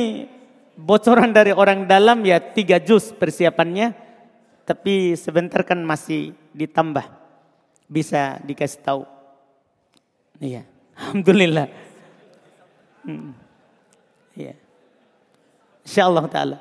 bocoran 0.78 1.34
dari 1.34 1.54
orang 1.54 1.90
dalam 1.90 2.22
ya 2.22 2.38
tiga 2.38 2.78
juz 2.78 3.14
persiapannya. 3.14 3.94
Tapi 4.64 5.18
sebentar 5.20 5.66
kan 5.68 5.82
masih 5.84 6.32
ditambah. 6.56 7.04
Bisa 7.90 8.40
dikasih 8.46 8.80
tahu. 8.80 9.04
Iya. 10.40 10.64
Alhamdulillah. 10.94 11.68
Hmm. 13.04 13.44
Insya 15.84 16.08
Allah 16.08 16.26
Ta'ala. 16.32 16.58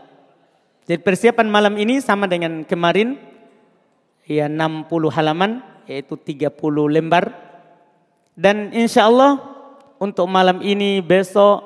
Jadi 0.82 0.98
persiapan 0.98 1.46
malam 1.46 1.74
ini 1.78 2.02
sama 2.02 2.26
dengan 2.26 2.66
kemarin. 2.66 3.16
Ya 4.26 4.46
60 4.46 4.86
halaman 5.14 5.62
yaitu 5.86 6.18
30 6.18 6.50
lembar. 6.90 7.30
Dan 8.34 8.74
insya 8.74 9.06
Allah 9.06 9.51
untuk 10.02 10.26
malam 10.26 10.58
ini 10.66 10.98
besok 10.98 11.62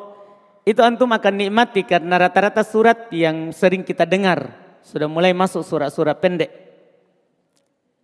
itu 0.69 0.85
antum 0.85 1.09
akan 1.09 1.41
nikmati 1.41 1.89
karena 1.89 2.21
rata-rata 2.21 2.61
surat 2.61 3.09
yang 3.09 3.49
sering 3.57 3.81
kita 3.81 4.05
dengar 4.05 4.53
sudah 4.85 5.09
mulai 5.09 5.33
masuk 5.33 5.65
surat-surat 5.65 6.21
pendek. 6.21 6.53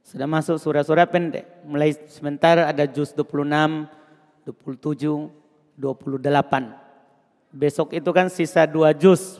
Sudah 0.02 0.24
masuk 0.24 0.56
surat-surat 0.56 1.04
pendek. 1.12 1.44
Mulai 1.68 1.92
sementara 2.08 2.66
ada 2.72 2.88
juz 2.88 3.12
26, 3.12 3.86
27, 4.48 5.28
28. 5.76 7.52
Besok 7.52 7.92
itu 7.92 8.10
kan 8.10 8.32
sisa 8.32 8.64
dua 8.64 8.96
juz. 8.96 9.36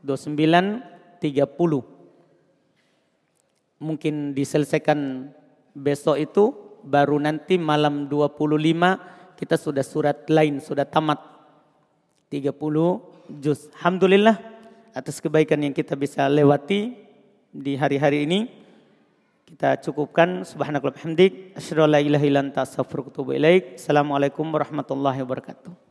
29, 0.00 0.80
30. 1.20 1.84
Mungkin 3.80 4.32
diselesaikan 4.32 5.30
besok 5.76 6.16
itu 6.16 6.56
baru 6.80 7.20
nanti 7.20 7.60
malam 7.60 8.08
25 8.08 9.19
kita 9.40 9.56
sudah 9.56 9.80
surat 9.80 10.28
lain 10.28 10.60
sudah 10.60 10.84
tamat 10.84 11.16
30 12.28 12.52
juz. 13.40 13.72
Alhamdulillah 13.80 14.36
atas 14.92 15.16
kebaikan 15.16 15.56
yang 15.64 15.72
kita 15.72 15.96
bisa 15.96 16.28
lewati 16.28 16.92
di 17.48 17.72
hari-hari 17.80 18.28
ini. 18.28 18.40
Kita 19.48 19.80
cukupkan 19.82 20.44
subhanakallah 20.46 21.00
hamdik 21.02 21.56
asyhadu 21.58 21.88
an 21.88 21.90
la 21.96 22.00
ilaha 22.04 22.24
illa 22.28 22.44
anta 22.44 22.62
astaghfiruka 22.62 23.10
wa 23.10 23.12
atubu 23.16 23.30
ilaik. 23.34 23.80
Assalamualaikum 23.80 24.46
warahmatullahi 24.46 25.24
wabarakatuh. 25.24 25.89